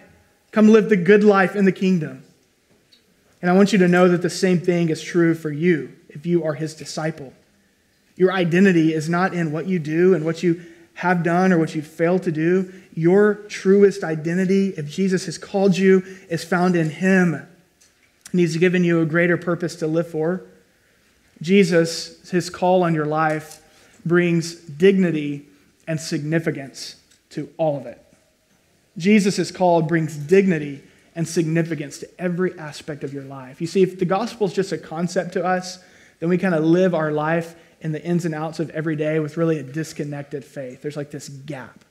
Come 0.52 0.67
live 0.69 0.89
the 0.89 0.98
good 0.98 1.24
life 1.24 1.56
in 1.56 1.65
the 1.65 1.72
kingdom. 1.72 2.24
And 3.41 3.50
I 3.50 3.54
want 3.56 3.74
you 3.74 3.80
to 3.80 3.88
know 3.88 4.08
that 4.08 4.22
the 4.22 4.30
same 4.30 4.62
thing 4.62 4.89
is 4.89 5.02
true 5.02 5.36
for 5.36 5.52
you 5.52 5.91
if 6.10 6.26
you 6.26 6.43
are 6.43 6.54
his 6.54 6.74
disciple. 6.74 7.34
Your 8.15 8.32
identity 8.32 8.93
is 8.93 9.10
not 9.10 9.34
in 9.34 9.52
what 9.52 9.67
you 9.67 9.80
do 9.80 10.13
and 10.13 10.24
what 10.24 10.43
you 10.43 10.63
have 10.96 11.24
done 11.24 11.52
or 11.52 11.58
what 11.58 11.76
you 11.76 11.82
failed 11.82 12.24
to 12.24 12.32
do. 12.32 12.72
Your 12.95 13.36
truest 13.36 14.03
identity, 14.03 14.69
if 14.77 14.89
Jesus 14.89 15.25
has 15.25 15.38
called 15.38 15.77
you, 15.77 16.03
is 16.29 16.43
found 16.43 16.75
in 16.75 16.89
Him. 16.89 17.34
And 17.34 18.39
He's 18.39 18.58
given 18.58 18.84
you 18.84 19.01
a 19.01 19.06
greater 19.06 19.38
purpose 19.38 19.75
to 19.77 19.88
live 19.88 20.08
for. 20.08 20.43
Jesus, 21.41 22.29
His 22.29 22.49
call 22.49 22.84
on 22.84 22.93
your 22.93 23.06
life, 23.06 23.62
brings 24.06 24.56
dignity 24.56 25.47
and 25.88 25.99
significance 25.99 26.97
to 27.32 27.49
all 27.58 27.77
of 27.77 27.86
it. 27.86 27.99
Jesus' 28.97 29.51
call 29.51 29.82
brings 29.82 30.15
dignity 30.15 30.84
and 31.15 31.27
significance 31.27 31.99
to 31.99 32.10
every 32.19 32.58
aspect 32.60 33.03
of 33.03 33.13
your 33.13 33.23
life. 33.23 33.60
You 33.62 33.67
see, 33.67 33.82
if 33.82 33.99
the 33.99 34.06
gospel 34.06 34.47
is 34.47 34.53
just 34.53 34.71
a 34.71 34.77
concept 34.77 35.34
to 35.34 35.45
us, 35.45 35.79
then 36.19 36.29
we 36.29 36.38
kind 36.38 36.56
of 36.56 36.63
live 36.63 36.93
our 36.93 37.12
life 37.12 37.56
in 37.82 37.91
the 37.91 38.03
ins 38.03 38.25
and 38.25 38.34
outs 38.34 38.60
of 38.60 38.69
every 38.69 38.95
day 38.95 39.19
with 39.19 39.36
really 39.36 39.60
a 39.60 39.63
disconnected 39.63 40.45
faith. 40.45 40.82
There's 40.82 40.95
like 40.95 41.12
this 41.12 41.29
gap. 41.29 41.84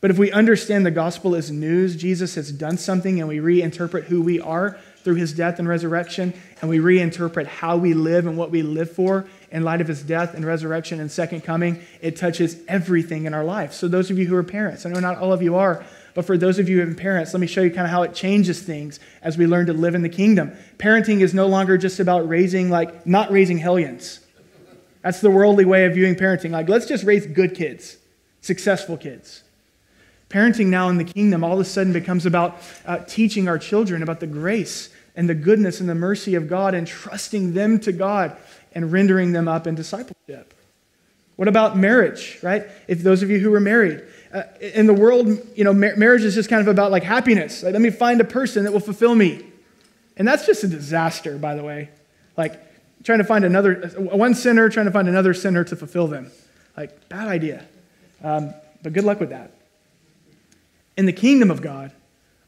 But 0.00 0.10
if 0.12 0.18
we 0.18 0.30
understand 0.30 0.86
the 0.86 0.92
gospel 0.92 1.34
as 1.34 1.50
news, 1.50 1.96
Jesus 1.96 2.36
has 2.36 2.52
done 2.52 2.78
something, 2.78 3.18
and 3.18 3.28
we 3.28 3.38
reinterpret 3.38 4.04
who 4.04 4.22
we 4.22 4.40
are 4.40 4.78
through 5.02 5.16
his 5.16 5.32
death 5.32 5.58
and 5.58 5.66
resurrection, 5.66 6.34
and 6.60 6.70
we 6.70 6.78
reinterpret 6.78 7.46
how 7.46 7.76
we 7.76 7.94
live 7.94 8.26
and 8.26 8.36
what 8.36 8.50
we 8.50 8.62
live 8.62 8.90
for 8.92 9.26
in 9.50 9.62
light 9.62 9.80
of 9.80 9.88
his 9.88 10.02
death 10.02 10.34
and 10.34 10.44
resurrection 10.44 11.00
and 11.00 11.10
second 11.10 11.42
coming, 11.42 11.82
it 12.00 12.16
touches 12.16 12.60
everything 12.68 13.24
in 13.24 13.34
our 13.34 13.44
life. 13.44 13.72
So, 13.72 13.88
those 13.88 14.10
of 14.10 14.18
you 14.18 14.26
who 14.26 14.36
are 14.36 14.42
parents, 14.42 14.84
I 14.84 14.90
know 14.90 15.00
not 15.00 15.18
all 15.18 15.32
of 15.32 15.42
you 15.42 15.56
are, 15.56 15.84
but 16.14 16.24
for 16.24 16.36
those 16.36 16.58
of 16.58 16.68
you 16.68 16.82
who 16.82 16.90
are 16.90 16.94
parents, 16.94 17.32
let 17.32 17.40
me 17.40 17.46
show 17.46 17.62
you 17.62 17.70
kind 17.70 17.86
of 17.86 17.90
how 17.90 18.02
it 18.02 18.14
changes 18.14 18.62
things 18.62 19.00
as 19.22 19.38
we 19.38 19.46
learn 19.46 19.66
to 19.66 19.72
live 19.72 19.94
in 19.94 20.02
the 20.02 20.08
kingdom. 20.08 20.52
Parenting 20.78 21.20
is 21.20 21.32
no 21.32 21.46
longer 21.46 21.78
just 21.78 22.00
about 22.00 22.28
raising, 22.28 22.70
like, 22.70 23.06
not 23.06 23.30
raising 23.30 23.58
hellions. 23.58 24.20
That's 25.02 25.20
the 25.20 25.30
worldly 25.30 25.64
way 25.64 25.86
of 25.86 25.94
viewing 25.94 26.16
parenting. 26.16 26.50
Like, 26.50 26.68
let's 26.68 26.86
just 26.86 27.04
raise 27.04 27.26
good 27.26 27.54
kids, 27.54 27.96
successful 28.40 28.96
kids. 28.96 29.44
Parenting 30.28 30.66
now 30.66 30.88
in 30.88 30.98
the 30.98 31.04
kingdom 31.04 31.42
all 31.42 31.54
of 31.54 31.60
a 31.60 31.64
sudden 31.64 31.92
becomes 31.92 32.26
about 32.26 32.58
uh, 32.84 32.98
teaching 32.98 33.48
our 33.48 33.58
children 33.58 34.02
about 34.02 34.20
the 34.20 34.26
grace 34.26 34.90
and 35.16 35.28
the 35.28 35.34
goodness 35.34 35.80
and 35.80 35.88
the 35.88 35.94
mercy 35.94 36.34
of 36.34 36.48
God 36.48 36.74
and 36.74 36.86
trusting 36.86 37.54
them 37.54 37.80
to 37.80 37.92
God 37.92 38.36
and 38.72 38.92
rendering 38.92 39.32
them 39.32 39.48
up 39.48 39.66
in 39.66 39.74
discipleship. 39.74 40.54
What 41.36 41.48
about 41.48 41.76
marriage, 41.76 42.38
right? 42.42 42.66
If 42.88 43.02
those 43.02 43.22
of 43.22 43.30
you 43.30 43.38
who 43.38 43.54
are 43.54 43.60
married, 43.60 44.02
uh, 44.32 44.42
in 44.60 44.86
the 44.86 44.94
world, 44.94 45.28
you 45.56 45.64
know, 45.64 45.72
mar- 45.72 45.96
marriage 45.96 46.22
is 46.22 46.34
just 46.34 46.50
kind 46.50 46.60
of 46.60 46.68
about 46.68 46.90
like 46.90 47.04
happiness. 47.04 47.62
Like, 47.62 47.72
let 47.72 47.80
me 47.80 47.90
find 47.90 48.20
a 48.20 48.24
person 48.24 48.64
that 48.64 48.72
will 48.72 48.80
fulfill 48.80 49.14
me. 49.14 49.46
And 50.16 50.26
that's 50.26 50.44
just 50.44 50.64
a 50.64 50.68
disaster, 50.68 51.38
by 51.38 51.54
the 51.54 51.62
way. 51.62 51.90
Like, 52.36 52.60
trying 53.04 53.18
to 53.18 53.24
find 53.24 53.44
another, 53.44 53.88
one 53.96 54.34
sinner 54.34 54.68
trying 54.68 54.86
to 54.86 54.92
find 54.92 55.08
another 55.08 55.32
sinner 55.32 55.64
to 55.64 55.76
fulfill 55.76 56.08
them. 56.08 56.30
Like, 56.76 57.08
bad 57.08 57.28
idea. 57.28 57.64
Um, 58.22 58.52
but 58.82 58.92
good 58.92 59.04
luck 59.04 59.20
with 59.20 59.30
that. 59.30 59.52
In 60.98 61.06
the 61.06 61.12
kingdom 61.12 61.50
of 61.50 61.62
God, 61.62 61.92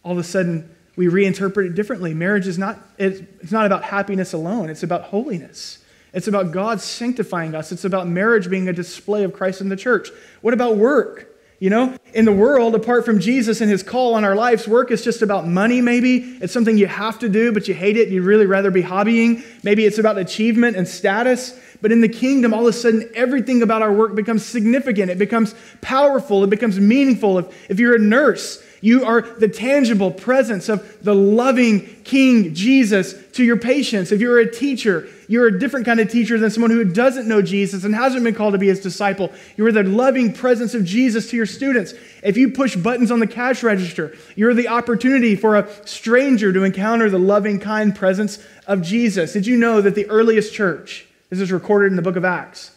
all 0.02 0.12
of 0.12 0.18
a 0.18 0.24
sudden 0.24 0.68
we 0.96 1.06
reinterpret 1.06 1.66
it 1.66 1.74
differently. 1.76 2.12
Marriage 2.12 2.48
is 2.48 2.58
not, 2.58 2.78
it's 2.98 3.52
not 3.52 3.64
about 3.64 3.84
happiness 3.84 4.32
alone, 4.32 4.68
it's 4.68 4.82
about 4.82 5.04
holiness. 5.04 5.78
It's 6.12 6.26
about 6.26 6.50
God 6.50 6.80
sanctifying 6.80 7.54
us. 7.54 7.70
It's 7.70 7.84
about 7.84 8.08
marriage 8.08 8.50
being 8.50 8.68
a 8.68 8.72
display 8.72 9.22
of 9.22 9.32
Christ 9.32 9.60
in 9.60 9.68
the 9.68 9.76
church. 9.76 10.08
What 10.40 10.52
about 10.52 10.76
work? 10.76 11.28
You 11.60 11.70
know, 11.70 11.96
in 12.14 12.24
the 12.24 12.32
world, 12.32 12.74
apart 12.74 13.04
from 13.04 13.20
Jesus 13.20 13.60
and 13.60 13.70
his 13.70 13.84
call 13.84 14.14
on 14.14 14.24
our 14.24 14.34
lives, 14.34 14.66
work 14.66 14.90
is 14.90 15.04
just 15.04 15.22
about 15.22 15.46
money, 15.46 15.80
maybe. 15.80 16.16
It's 16.40 16.52
something 16.52 16.76
you 16.76 16.88
have 16.88 17.20
to 17.20 17.28
do, 17.28 17.52
but 17.52 17.68
you 17.68 17.74
hate 17.74 17.96
it. 17.96 18.08
You'd 18.08 18.24
really 18.24 18.46
rather 18.46 18.72
be 18.72 18.82
hobbying. 18.82 19.44
Maybe 19.62 19.84
it's 19.84 19.98
about 19.98 20.18
achievement 20.18 20.76
and 20.76 20.88
status. 20.88 21.56
But 21.82 21.92
in 21.92 22.00
the 22.00 22.08
kingdom, 22.08 22.52
all 22.52 22.66
of 22.66 22.66
a 22.66 22.72
sudden, 22.72 23.10
everything 23.14 23.62
about 23.62 23.82
our 23.82 23.92
work 23.92 24.14
becomes 24.14 24.44
significant. 24.44 25.10
It 25.10 25.18
becomes 25.18 25.54
powerful. 25.80 26.44
It 26.44 26.50
becomes 26.50 26.78
meaningful. 26.78 27.38
If, 27.38 27.70
if 27.70 27.80
you're 27.80 27.96
a 27.96 27.98
nurse, 27.98 28.62
you 28.82 29.04
are 29.04 29.20
the 29.20 29.48
tangible 29.48 30.10
presence 30.10 30.68
of 30.68 31.04
the 31.04 31.14
loving 31.14 32.02
King 32.04 32.54
Jesus 32.54 33.14
to 33.32 33.44
your 33.44 33.58
patients. 33.58 34.10
If 34.10 34.20
you're 34.20 34.38
a 34.38 34.50
teacher, 34.50 35.08
you're 35.28 35.48
a 35.48 35.58
different 35.58 35.86
kind 35.86 36.00
of 36.00 36.10
teacher 36.10 36.38
than 36.38 36.50
someone 36.50 36.70
who 36.70 36.84
doesn't 36.84 37.28
know 37.28 37.42
Jesus 37.42 37.84
and 37.84 37.94
hasn't 37.94 38.24
been 38.24 38.34
called 38.34 38.54
to 38.54 38.58
be 38.58 38.68
his 38.68 38.80
disciple. 38.80 39.32
You're 39.56 39.72
the 39.72 39.84
loving 39.84 40.32
presence 40.32 40.74
of 40.74 40.84
Jesus 40.84 41.30
to 41.30 41.36
your 41.36 41.46
students. 41.46 41.92
If 42.22 42.36
you 42.36 42.50
push 42.50 42.74
buttons 42.74 43.10
on 43.10 43.20
the 43.20 43.26
cash 43.26 43.62
register, 43.62 44.16
you're 44.34 44.54
the 44.54 44.68
opportunity 44.68 45.36
for 45.36 45.56
a 45.56 45.68
stranger 45.86 46.52
to 46.52 46.64
encounter 46.64 47.10
the 47.10 47.18
loving, 47.18 47.60
kind 47.60 47.94
presence 47.94 48.42
of 48.66 48.80
Jesus. 48.82 49.34
Did 49.34 49.46
you 49.46 49.56
know 49.56 49.82
that 49.82 49.94
the 49.94 50.08
earliest 50.08 50.54
church, 50.54 51.06
this 51.30 51.40
is 51.40 51.50
recorded 51.50 51.90
in 51.90 51.96
the 51.96 52.02
book 52.02 52.16
of 52.16 52.24
Acts. 52.24 52.72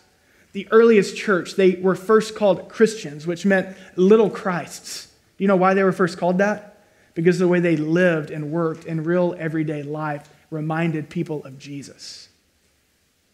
The 0.54 0.68
earliest 0.72 1.18
church, 1.18 1.56
they 1.56 1.72
were 1.76 1.96
first 1.96 2.36
called 2.36 2.70
Christians, 2.70 3.28
which 3.28 3.46
meant 3.46 3.76
little 3.96 4.30
Christs. 4.30 5.08
Do 5.38 5.44
you 5.44 5.48
know 5.48 5.56
why 5.56 5.74
they 5.74 5.84
were 5.84 5.92
first 5.92 6.18
called 6.18 6.38
that? 6.38 6.70
Because 7.16 7.40
the 7.40 7.48
way 7.48 7.60
they 7.60 7.76
lived 7.76 8.30
and 8.32 8.52
worked 8.52 8.86
in 8.86 9.04
real 9.04 9.36
everyday 9.38 9.84
life 9.84 10.30
reminded 10.52 11.10
people 11.10 11.44
of 11.44 11.58
Jesus. 11.58 12.30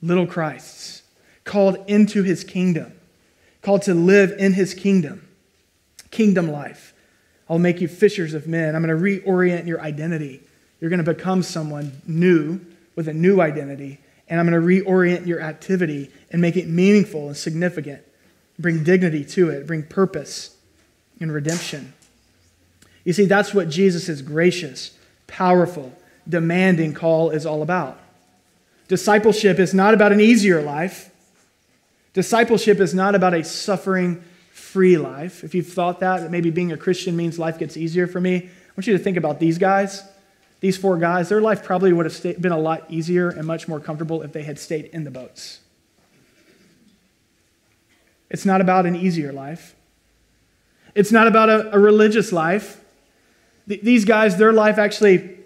Little 0.01 0.25
Christs, 0.25 1.03
called 1.43 1.77
into 1.88 2.23
his 2.23 2.45
kingdom. 2.45 2.93
called 3.62 3.82
to 3.84 3.93
live 3.93 4.32
in 4.39 4.53
his 4.53 4.73
kingdom, 4.73 5.27
kingdom 6.12 6.49
life. 6.49 6.93
I'll 7.49 7.60
make 7.60 7.82
you 7.82 7.88
fishers 7.88 8.34
of 8.34 8.47
men. 8.47 8.75
I'm 8.75 8.84
going 8.84 8.95
to 8.95 9.03
reorient 9.03 9.67
your 9.67 9.82
identity. 9.82 10.41
You're 10.79 10.89
going 10.89 11.03
to 11.03 11.13
become 11.13 11.43
someone 11.43 12.01
new 12.08 12.62
with 12.95 13.08
a 13.08 13.13
new 13.13 13.41
identity, 13.41 13.99
and 14.30 14.39
I'm 14.39 14.50
going 14.50 14.62
to 14.62 14.65
reorient 14.65 15.26
your 15.26 15.42
activity 15.42 16.12
and 16.32 16.42
make 16.42 16.56
it 16.56 16.68
meaningful 16.68 17.28
and 17.28 17.36
significant. 17.36 18.04
Bring 18.60 18.84
dignity 18.84 19.26
to 19.26 19.50
it, 19.50 19.65
bring 19.65 19.84
purpose 19.84 20.56
and 21.20 21.32
redemption. 21.32 21.94
You 23.04 23.13
see, 23.13 23.26
that's 23.26 23.54
what 23.54 23.70
Jesus' 23.70 24.22
gracious, 24.22 24.98
powerful, 25.28 25.94
demanding 26.28 26.94
call 26.94 27.32
is 27.32 27.46
all 27.46 27.63
about. 27.63 28.00
Discipleship 28.88 29.60
is 29.60 29.74
not 29.74 29.94
about 29.94 30.12
an 30.12 30.20
easier 30.20 30.62
life. 30.62 31.10
Discipleship 32.13 32.80
is 32.80 32.94
not 32.94 33.15
about 33.15 33.34
a 33.34 33.44
suffering 33.44 34.24
free 34.52 34.98
life. 34.98 35.44
If 35.44 35.56
you've 35.56 35.68
thought 35.68 36.00
that, 36.02 36.22
that 36.22 36.32
maybe 36.32 36.52
being 36.52 36.72
a 36.72 36.78
Christian 36.78 37.15
means 37.15 37.39
life 37.39 37.58
gets 37.58 37.78
easier 37.78 38.08
for 38.08 38.20
me, 38.20 38.36
I 38.36 38.72
want 38.76 38.88
you 38.88 38.98
to 38.98 39.04
think 39.04 39.18
about 39.18 39.39
these 39.39 39.58
guys. 39.58 40.04
These 40.60 40.78
four 40.78 40.98
guys, 40.98 41.30
their 41.30 41.41
life 41.41 41.63
probably 41.63 41.93
would 41.93 42.06
have 42.06 42.41
been 42.41 42.52
a 42.52 42.58
lot 42.58 42.86
easier 42.89 43.30
and 43.30 43.45
much 43.45 43.67
more 43.67 43.80
comfortable 43.80 44.22
if 44.22 44.34
they 44.34 44.43
had 44.43 44.60
stayed 44.60 44.86
in 44.86 45.04
the 45.06 45.12
boats. 45.12 45.62
It's 48.30 48.45
not 48.45 48.62
about 48.62 48.86
an 48.86 48.95
easier 48.95 49.32
life. 49.32 49.76
It's 50.95 51.12
not 51.12 51.28
about 51.28 51.50
a, 51.50 51.76
a 51.76 51.80
religious 51.80 52.32
life. 52.32 52.84
Th- 53.67 53.82
these 53.82 54.06
guys, 54.06 54.38
their 54.38 54.54
life 54.54 54.78
actually 54.78 55.38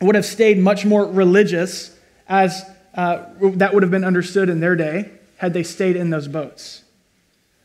would 0.00 0.14
have 0.14 0.24
stayed 0.24 0.58
much 0.58 0.84
more 0.84 1.04
religious 1.06 1.96
as 2.28 2.64
uh, 2.94 3.26
that 3.40 3.74
would 3.74 3.82
have 3.82 3.92
been 3.92 4.04
understood 4.04 4.48
in 4.48 4.60
their 4.60 4.74
day 4.74 5.10
had 5.36 5.52
they 5.52 5.62
stayed 5.62 5.96
in 5.96 6.10
those 6.10 6.28
boats. 6.28 6.81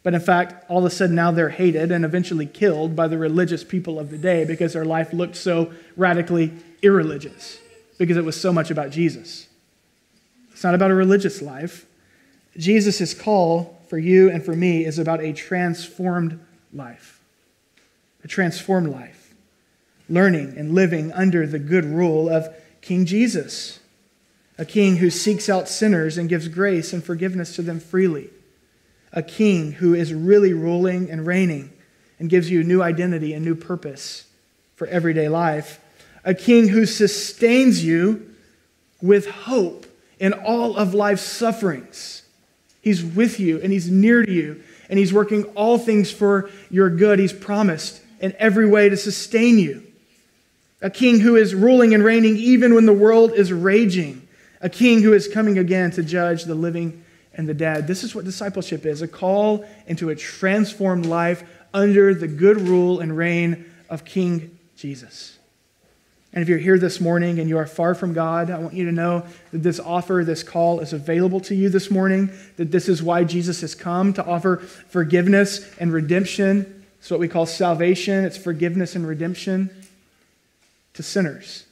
But 0.08 0.14
in 0.14 0.22
fact, 0.22 0.64
all 0.70 0.78
of 0.78 0.86
a 0.86 0.90
sudden 0.90 1.18
now 1.18 1.32
they're 1.32 1.50
hated 1.50 1.92
and 1.92 2.06
eventually 2.06 2.46
killed 2.46 2.96
by 2.96 3.10
the 3.10 3.18
religious 3.18 3.66
people 3.66 4.00
of 4.00 4.10
the 4.10 4.18
day 4.18 4.46
because 4.46 4.72
their 4.72 4.86
life 4.86 5.12
looked 5.12 5.36
so 5.36 5.74
radically 5.98 6.54
irreligious, 6.82 7.60
because 7.98 8.16
it 8.16 8.24
was 8.24 8.40
so 8.40 8.54
much 8.54 8.72
about 8.72 8.90
Jesus. 8.90 9.48
It's 10.54 10.64
not 10.64 10.76
about 10.76 10.92
a 10.92 10.96
religious 10.96 11.42
life. 11.42 11.86
Jesus' 12.56 13.14
call 13.14 13.82
for 13.90 13.98
you 13.98 14.30
and 14.30 14.46
for 14.46 14.56
me 14.56 14.86
is 14.86 14.98
about 14.98 15.20
a 15.20 15.34
transformed 15.34 16.40
life. 16.72 17.20
A 18.24 18.30
transformed 18.30 18.88
life. 18.88 19.34
Learning 20.08 20.58
and 20.58 20.74
living 20.74 21.12
under 21.12 21.46
the 21.46 21.60
good 21.60 21.84
rule 21.84 22.30
of 22.30 22.48
King 22.80 23.06
Jesus, 23.06 23.82
a 24.58 24.64
king 24.64 24.96
who 24.96 25.10
seeks 25.10 25.50
out 25.50 25.68
sinners 25.68 26.18
and 26.18 26.30
gives 26.30 26.48
grace 26.48 26.94
and 26.94 27.04
forgiveness 27.04 27.58
to 27.58 27.62
them 27.62 27.82
freely 27.82 28.30
a 29.14 29.24
king 29.24 29.74
who 29.74 29.94
is 29.94 30.14
really 30.14 30.54
ruling 30.54 31.10
and 31.10 31.26
reigning 31.26 31.72
and 32.20 32.30
gives 32.30 32.50
you 32.50 32.62
a 32.62 32.64
new 32.64 32.82
identity 32.82 33.34
and 33.34 33.44
new 33.46 33.56
purpose 33.56 34.26
for 34.76 34.88
everyday 34.88 35.30
life. 35.30 35.80
A 36.24 36.34
king 36.34 36.70
who 36.70 36.86
sustains 36.86 37.84
you 37.84 38.34
with 39.02 39.28
hope 39.28 39.86
in 40.20 40.34
all 40.34 40.76
of 40.76 40.94
life's 40.94 41.22
sufferings. 41.22 42.24
He's 42.82 43.04
with 43.04 43.40
you 43.40 43.62
and 43.62 43.72
he's 43.72 43.90
near 43.90 44.24
to 44.24 44.32
you 44.32 44.64
and 44.90 44.98
he's 44.98 45.14
working 45.14 45.44
all 45.56 45.78
things 45.78 46.12
for 46.12 46.50
your 46.70 46.90
good. 46.90 47.20
He's 47.20 47.34
promised 47.34 48.02
in 48.20 48.34
every 48.40 48.68
way 48.68 48.90
to 48.90 48.98
sustain 48.98 49.60
you. 49.60 49.84
A 50.82 50.90
king 50.90 51.20
who 51.20 51.36
is 51.36 51.56
ruling 51.56 51.94
and 51.94 52.04
reigning 52.04 52.38
even 52.38 52.76
when 52.76 52.86
the 52.86 52.94
world 52.94 53.34
is 53.34 53.52
raging. 53.52 54.28
A 54.62 54.70
king 54.70 55.02
who 55.02 55.14
is 55.14 55.28
coming 55.28 55.58
again 55.58 55.92
to 55.92 56.04
judge 56.04 56.44
the 56.44 56.56
living 56.56 57.04
and 57.38 57.48
the 57.48 57.54
dead. 57.54 57.88
This 57.88 58.04
is 58.04 58.14
what 58.14 58.26
discipleship 58.26 58.86
is 58.86 59.02
a 59.02 59.08
call 59.08 59.66
into 59.86 60.10
a 60.10 60.16
transformed 60.16 61.06
life 61.06 61.44
under 61.74 62.14
the 62.14 62.28
good 62.28 62.60
rule 62.60 63.00
and 63.00 63.16
reign 63.16 63.66
of 63.90 64.04
King 64.04 64.58
Jesus. 64.76 65.38
And 66.34 66.42
if 66.42 66.50
you're 66.50 66.58
here 66.58 66.78
this 66.78 67.00
morning 67.00 67.40
and 67.40 67.48
you 67.48 67.58
are 67.58 67.66
far 67.66 67.96
from 67.96 68.14
God, 68.14 68.52
I 68.52 68.60
want 68.60 68.74
you 68.74 68.86
to 68.86 68.92
know 68.92 69.26
that 69.52 69.64
this 69.64 69.80
offer, 69.80 70.24
this 70.26 70.44
call 70.44 70.82
is 70.82 70.94
available 70.94 71.40
to 71.42 71.56
you 71.56 71.70
this 71.70 71.90
morning, 71.90 72.30
that 72.58 72.72
this 72.72 72.90
is 72.90 73.02
why 73.02 73.24
Jesus 73.24 73.62
has 73.62 73.74
come 73.74 74.14
to 74.14 74.26
offer 74.26 74.58
forgiveness 74.58 75.74
and 75.80 75.94
redemption. 75.94 76.86
It's 77.00 77.10
what 77.10 77.20
we 77.20 77.28
call 77.28 77.46
salvation, 77.46 78.26
it's 78.26 78.38
forgiveness 78.38 78.96
and 78.96 79.08
redemption 79.08 79.70
to 80.94 81.04
sinners. 81.04 81.66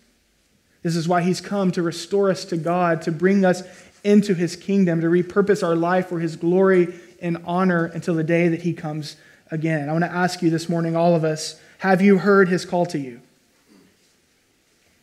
This 0.84 0.96
is 0.96 1.08
why 1.08 1.24
he's 1.24 1.42
come 1.42 1.72
to 1.72 1.82
restore 1.82 2.30
us 2.30 2.46
to 2.46 2.58
God, 2.58 3.02
to 3.04 3.12
bring 3.12 3.44
us 3.44 3.64
into 4.06 4.34
his 4.34 4.56
kingdom, 4.56 5.02
to 5.02 5.08
repurpose 5.08 5.64
our 5.64 5.76
life 5.76 6.08
for 6.08 6.20
his 6.20 6.36
glory 6.36 6.94
and 7.22 7.42
honor 7.46 7.86
until 7.86 8.14
the 8.14 8.24
day 8.24 8.48
that 8.48 8.62
he 8.62 8.74
comes 8.74 9.18
again. 9.52 9.90
I 9.90 9.92
want 9.92 10.04
to 10.04 10.12
ask 10.12 10.42
you 10.42 10.50
this 10.50 10.70
morning, 10.70 10.96
all 10.96 11.16
of 11.16 11.24
us, 11.24 11.60
have 11.80 12.02
you 12.02 12.20
heard 12.20 12.48
his 12.48 12.66
call 12.66 12.86
to 12.88 13.00
you? 13.00 13.22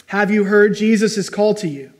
Have 0.06 0.30
you 0.30 0.44
heard 0.44 0.74
Jesus' 0.76 1.28
call 1.28 1.54
to 1.56 1.68
you? 1.68 1.92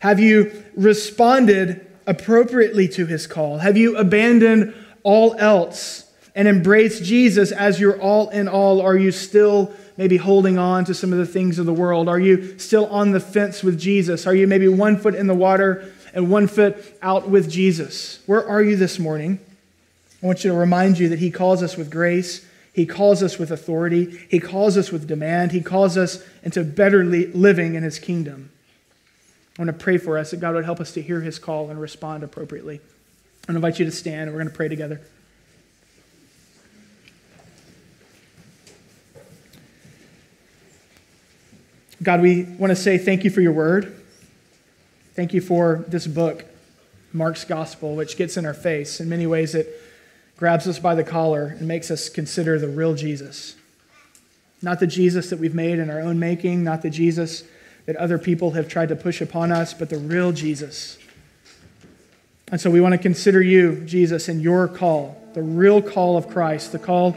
Have 0.00 0.20
you 0.20 0.64
responded 0.76 1.86
appropriately 2.06 2.88
to 2.88 3.06
his 3.06 3.26
call? 3.26 3.58
Have 3.58 3.76
you 3.76 3.96
abandoned 3.96 4.74
all 5.02 5.34
else 5.38 6.10
and 6.34 6.46
embraced 6.46 7.02
Jesus 7.04 7.50
as 7.52 7.80
your 7.80 8.00
all 8.00 8.28
in 8.30 8.48
all? 8.48 8.80
Are 8.80 8.96
you 8.96 9.10
still 9.10 9.72
maybe 9.98 10.16
holding 10.16 10.56
on 10.56 10.84
to 10.86 10.94
some 10.94 11.12
of 11.12 11.18
the 11.18 11.26
things 11.26 11.58
of 11.58 11.66
the 11.66 11.72
world? 11.72 12.08
Are 12.08 12.20
you 12.20 12.58
still 12.58 12.86
on 12.86 13.10
the 13.10 13.20
fence 13.20 13.62
with 13.62 13.78
Jesus? 13.78 14.26
Are 14.26 14.34
you 14.34 14.46
maybe 14.46 14.68
one 14.68 14.96
foot 14.96 15.14
in 15.14 15.26
the 15.26 15.34
water 15.34 15.92
and 16.14 16.30
one 16.30 16.46
foot 16.46 16.96
out 17.02 17.28
with 17.28 17.50
Jesus? 17.50 18.20
Where 18.24 18.48
are 18.48 18.62
you 18.62 18.76
this 18.76 18.98
morning? 18.98 19.40
I 20.22 20.26
want 20.26 20.44
you 20.44 20.52
to 20.52 20.56
remind 20.56 20.98
you 20.98 21.08
that 21.10 21.18
He 21.18 21.30
calls 21.30 21.62
us 21.62 21.76
with 21.76 21.90
grace. 21.90 22.46
He 22.72 22.86
calls 22.86 23.24
us 23.24 23.38
with 23.38 23.50
authority. 23.50 24.24
He 24.30 24.38
calls 24.38 24.76
us 24.76 24.92
with 24.92 25.08
demand. 25.08 25.50
He 25.50 25.60
calls 25.60 25.96
us 25.96 26.24
into 26.44 26.62
better 26.62 27.04
living 27.04 27.74
in 27.74 27.82
His 27.82 27.98
kingdom. 27.98 28.50
I 29.58 29.62
want 29.62 29.76
to 29.76 29.84
pray 29.84 29.98
for 29.98 30.16
us 30.16 30.30
that 30.30 30.38
God 30.38 30.54
would 30.54 30.64
help 30.64 30.78
us 30.78 30.92
to 30.92 31.02
hear 31.02 31.20
His 31.20 31.40
call 31.40 31.70
and 31.70 31.80
respond 31.80 32.22
appropriately. 32.22 32.80
I 33.48 33.52
invite 33.52 33.80
you 33.80 33.84
to 33.84 33.90
stand 33.90 34.22
and 34.22 34.32
we're 34.32 34.42
going 34.42 34.50
to 34.50 34.56
pray 34.56 34.68
together. 34.68 35.00
God, 42.00 42.20
we 42.20 42.44
want 42.44 42.70
to 42.70 42.76
say 42.76 42.96
thank 42.96 43.24
you 43.24 43.30
for 43.30 43.40
your 43.40 43.52
word. 43.52 44.00
Thank 45.14 45.34
you 45.34 45.40
for 45.40 45.84
this 45.88 46.06
book, 46.06 46.44
Mark's 47.12 47.44
Gospel, 47.44 47.96
which 47.96 48.16
gets 48.16 48.36
in 48.36 48.46
our 48.46 48.54
face. 48.54 49.00
In 49.00 49.08
many 49.08 49.26
ways, 49.26 49.56
it 49.56 49.68
grabs 50.36 50.68
us 50.68 50.78
by 50.78 50.94
the 50.94 51.02
collar 51.02 51.46
and 51.46 51.66
makes 51.66 51.90
us 51.90 52.08
consider 52.08 52.56
the 52.56 52.68
real 52.68 52.94
Jesus. 52.94 53.56
Not 54.62 54.78
the 54.78 54.86
Jesus 54.86 55.28
that 55.30 55.40
we've 55.40 55.56
made 55.56 55.80
in 55.80 55.90
our 55.90 56.00
own 56.00 56.20
making, 56.20 56.62
not 56.62 56.82
the 56.82 56.90
Jesus 56.90 57.42
that 57.86 57.96
other 57.96 58.18
people 58.18 58.52
have 58.52 58.68
tried 58.68 58.90
to 58.90 58.96
push 58.96 59.20
upon 59.20 59.50
us, 59.50 59.74
but 59.74 59.90
the 59.90 59.98
real 59.98 60.30
Jesus. 60.30 60.98
And 62.52 62.60
so 62.60 62.70
we 62.70 62.80
want 62.80 62.92
to 62.92 62.98
consider 62.98 63.42
you, 63.42 63.82
Jesus, 63.86 64.28
and 64.28 64.40
your 64.40 64.68
call, 64.68 65.20
the 65.34 65.42
real 65.42 65.82
call 65.82 66.16
of 66.16 66.28
Christ, 66.28 66.70
the 66.70 66.78
call 66.78 67.16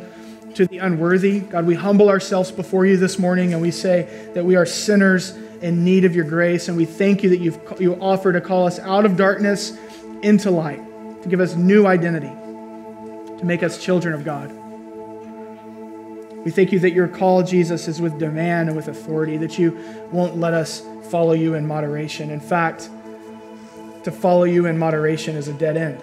to 0.55 0.65
the 0.65 0.79
unworthy. 0.79 1.39
God, 1.39 1.65
we 1.65 1.75
humble 1.75 2.09
ourselves 2.09 2.51
before 2.51 2.85
you 2.85 2.97
this 2.97 3.17
morning 3.17 3.53
and 3.53 3.61
we 3.61 3.71
say 3.71 4.29
that 4.33 4.43
we 4.43 4.55
are 4.55 4.65
sinners 4.65 5.31
in 5.61 5.83
need 5.83 6.05
of 6.05 6.15
your 6.15 6.25
grace. 6.25 6.67
And 6.67 6.77
we 6.77 6.85
thank 6.85 7.23
you 7.23 7.29
that 7.29 7.39
you've, 7.39 7.59
you 7.79 7.95
offer 7.95 8.33
to 8.33 8.41
call 8.41 8.67
us 8.67 8.79
out 8.79 9.05
of 9.05 9.15
darkness 9.15 9.77
into 10.21 10.51
light, 10.51 10.81
to 11.23 11.29
give 11.29 11.39
us 11.39 11.55
new 11.55 11.85
identity, 11.85 12.27
to 12.27 13.45
make 13.45 13.63
us 13.63 13.81
children 13.83 14.13
of 14.13 14.23
God. 14.23 14.51
We 16.43 16.49
thank 16.49 16.71
you 16.71 16.79
that 16.79 16.91
your 16.91 17.07
call, 17.07 17.43
Jesus, 17.43 17.87
is 17.87 18.01
with 18.01 18.17
demand 18.17 18.69
and 18.69 18.75
with 18.75 18.87
authority, 18.87 19.37
that 19.37 19.59
you 19.59 19.77
won't 20.11 20.37
let 20.37 20.55
us 20.55 20.81
follow 21.09 21.33
you 21.33 21.53
in 21.53 21.67
moderation. 21.67 22.31
In 22.31 22.39
fact, 22.39 22.89
to 24.03 24.11
follow 24.11 24.45
you 24.45 24.65
in 24.65 24.79
moderation 24.79 25.35
is 25.35 25.47
a 25.47 25.53
dead 25.53 25.77
end. 25.77 26.01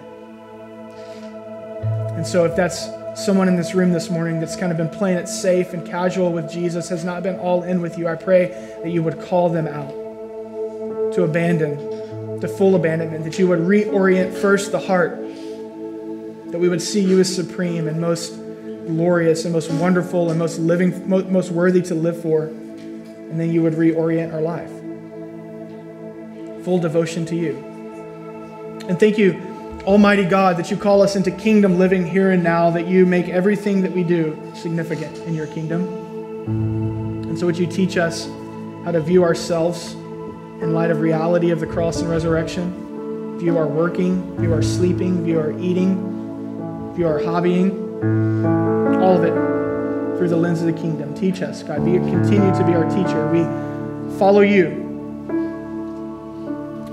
And 2.15 2.25
so, 2.25 2.45
if 2.45 2.55
that's 2.55 2.87
someone 3.19 3.47
in 3.47 3.55
this 3.55 3.73
room 3.73 3.91
this 3.91 4.09
morning 4.09 4.39
that's 4.39 4.55
kind 4.55 4.71
of 4.71 4.77
been 4.77 4.89
playing 4.89 5.17
it 5.17 5.27
safe 5.27 5.73
and 5.73 5.85
casual 5.85 6.31
with 6.31 6.49
Jesus, 6.49 6.89
has 6.89 7.03
not 7.03 7.21
been 7.21 7.37
all 7.37 7.63
in 7.63 7.81
with 7.81 7.97
you, 7.97 8.07
I 8.07 8.15
pray 8.15 8.47
that 8.81 8.89
you 8.89 9.03
would 9.03 9.19
call 9.21 9.49
them 9.49 9.67
out 9.67 9.89
to 11.13 11.23
abandon, 11.23 12.39
to 12.39 12.47
full 12.47 12.75
abandonment, 12.75 13.25
that 13.25 13.37
you 13.37 13.47
would 13.47 13.59
reorient 13.59 14.33
first 14.41 14.71
the 14.71 14.79
heart, 14.79 15.17
that 16.51 16.59
we 16.59 16.69
would 16.69 16.81
see 16.81 17.01
you 17.01 17.19
as 17.19 17.33
supreme 17.33 17.87
and 17.87 17.99
most 17.99 18.35
glorious 18.87 19.43
and 19.43 19.53
most 19.53 19.69
wonderful 19.71 20.29
and 20.29 20.39
most 20.39 20.57
living, 20.57 21.07
most 21.09 21.51
worthy 21.51 21.81
to 21.81 21.95
live 21.95 22.21
for, 22.21 22.43
and 22.43 23.39
then 23.39 23.51
you 23.51 23.61
would 23.61 23.73
reorient 23.73 24.33
our 24.33 24.41
life. 24.41 24.69
Full 26.63 26.79
devotion 26.79 27.25
to 27.27 27.35
you. 27.35 27.57
And 28.87 28.99
thank 28.99 29.17
you 29.17 29.48
Almighty 29.83 30.25
God, 30.25 30.57
that 30.57 30.69
you 30.69 30.77
call 30.77 31.01
us 31.01 31.15
into 31.15 31.31
kingdom 31.31 31.79
living 31.79 32.05
here 32.05 32.31
and 32.31 32.43
now, 32.43 32.69
that 32.71 32.87
you 32.87 33.05
make 33.05 33.29
everything 33.29 33.81
that 33.81 33.91
we 33.91 34.03
do 34.03 34.39
significant 34.53 35.17
in 35.19 35.33
your 35.33 35.47
kingdom. 35.47 35.87
And 37.27 37.37
so, 37.37 37.45
would 37.45 37.57
you 37.57 37.67
teach 37.67 37.97
us 37.97 38.27
how 38.83 38.91
to 38.91 39.01
view 39.01 39.23
ourselves 39.23 39.93
in 39.93 40.73
light 40.73 40.91
of 40.91 40.99
reality 40.99 41.51
of 41.51 41.59
the 41.59 41.67
cross 41.67 42.01
and 42.01 42.09
resurrection? 42.09 43.37
View 43.39 43.57
our 43.57 43.67
working, 43.67 44.35
view 44.37 44.53
our 44.53 44.61
sleeping, 44.61 45.23
view 45.23 45.39
our 45.39 45.51
eating, 45.59 46.09
you 46.99 47.07
are 47.07 47.19
hobbying, 47.19 47.71
all 49.01 49.15
of 49.15 49.23
it 49.23 50.17
through 50.17 50.27
the 50.27 50.35
lens 50.35 50.59
of 50.59 50.65
the 50.65 50.73
kingdom. 50.73 51.13
Teach 51.13 51.41
us, 51.41 51.63
God. 51.63 51.85
Be, 51.85 51.93
continue 51.93 52.53
to 52.53 52.63
be 52.65 52.73
our 52.73 52.89
teacher. 52.89 53.25
We 53.31 54.17
follow 54.19 54.41
you. 54.41 54.88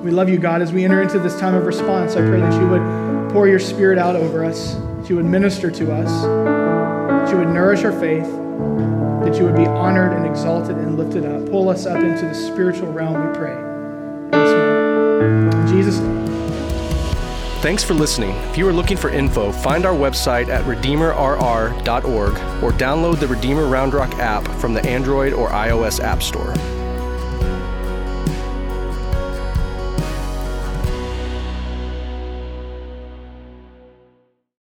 We 0.06 0.12
love 0.12 0.28
you, 0.28 0.38
God. 0.38 0.62
As 0.62 0.72
we 0.72 0.84
enter 0.84 1.02
into 1.02 1.18
this 1.18 1.36
time 1.40 1.56
of 1.56 1.66
response, 1.66 2.12
I 2.12 2.20
pray 2.20 2.38
that 2.38 2.62
you 2.62 2.68
would 2.68 3.32
pour 3.32 3.48
your 3.48 3.58
spirit 3.58 3.98
out 3.98 4.14
over 4.14 4.44
us, 4.44 4.74
that 4.74 5.10
you 5.10 5.16
would 5.16 5.24
minister 5.24 5.68
to 5.68 5.92
us, 5.92 6.22
that 6.22 7.32
you 7.32 7.38
would 7.38 7.48
nourish 7.48 7.82
our 7.82 7.90
faith, 7.90 8.22
that 8.22 9.36
you 9.36 9.44
would 9.44 9.56
be 9.56 9.66
honored 9.66 10.12
and 10.12 10.24
exalted 10.24 10.76
and 10.76 10.96
lifted 10.96 11.26
up. 11.26 11.50
Pull 11.50 11.68
us 11.68 11.86
up 11.86 11.96
into 11.96 12.24
the 12.24 12.34
spiritual 12.34 12.92
realm, 12.92 13.14
we 13.14 13.36
pray. 13.36 13.56
In 15.24 15.66
Jesus' 15.66 15.98
name. 15.98 16.26
Thanks 17.60 17.82
for 17.82 17.94
listening. 17.94 18.30
If 18.50 18.56
you 18.56 18.68
are 18.68 18.72
looking 18.72 18.96
for 18.96 19.10
info, 19.10 19.50
find 19.50 19.84
our 19.84 19.92
website 19.92 20.46
at 20.46 20.64
redeemerrr.org 20.66 22.32
or 22.62 22.70
download 22.78 23.18
the 23.18 23.26
Redeemer 23.26 23.66
Round 23.66 23.92
Rock 23.92 24.14
app 24.20 24.46
from 24.60 24.72
the 24.72 24.88
Android 24.88 25.32
or 25.32 25.48
iOS 25.48 25.98
App 25.98 26.22
Store. 26.22 26.54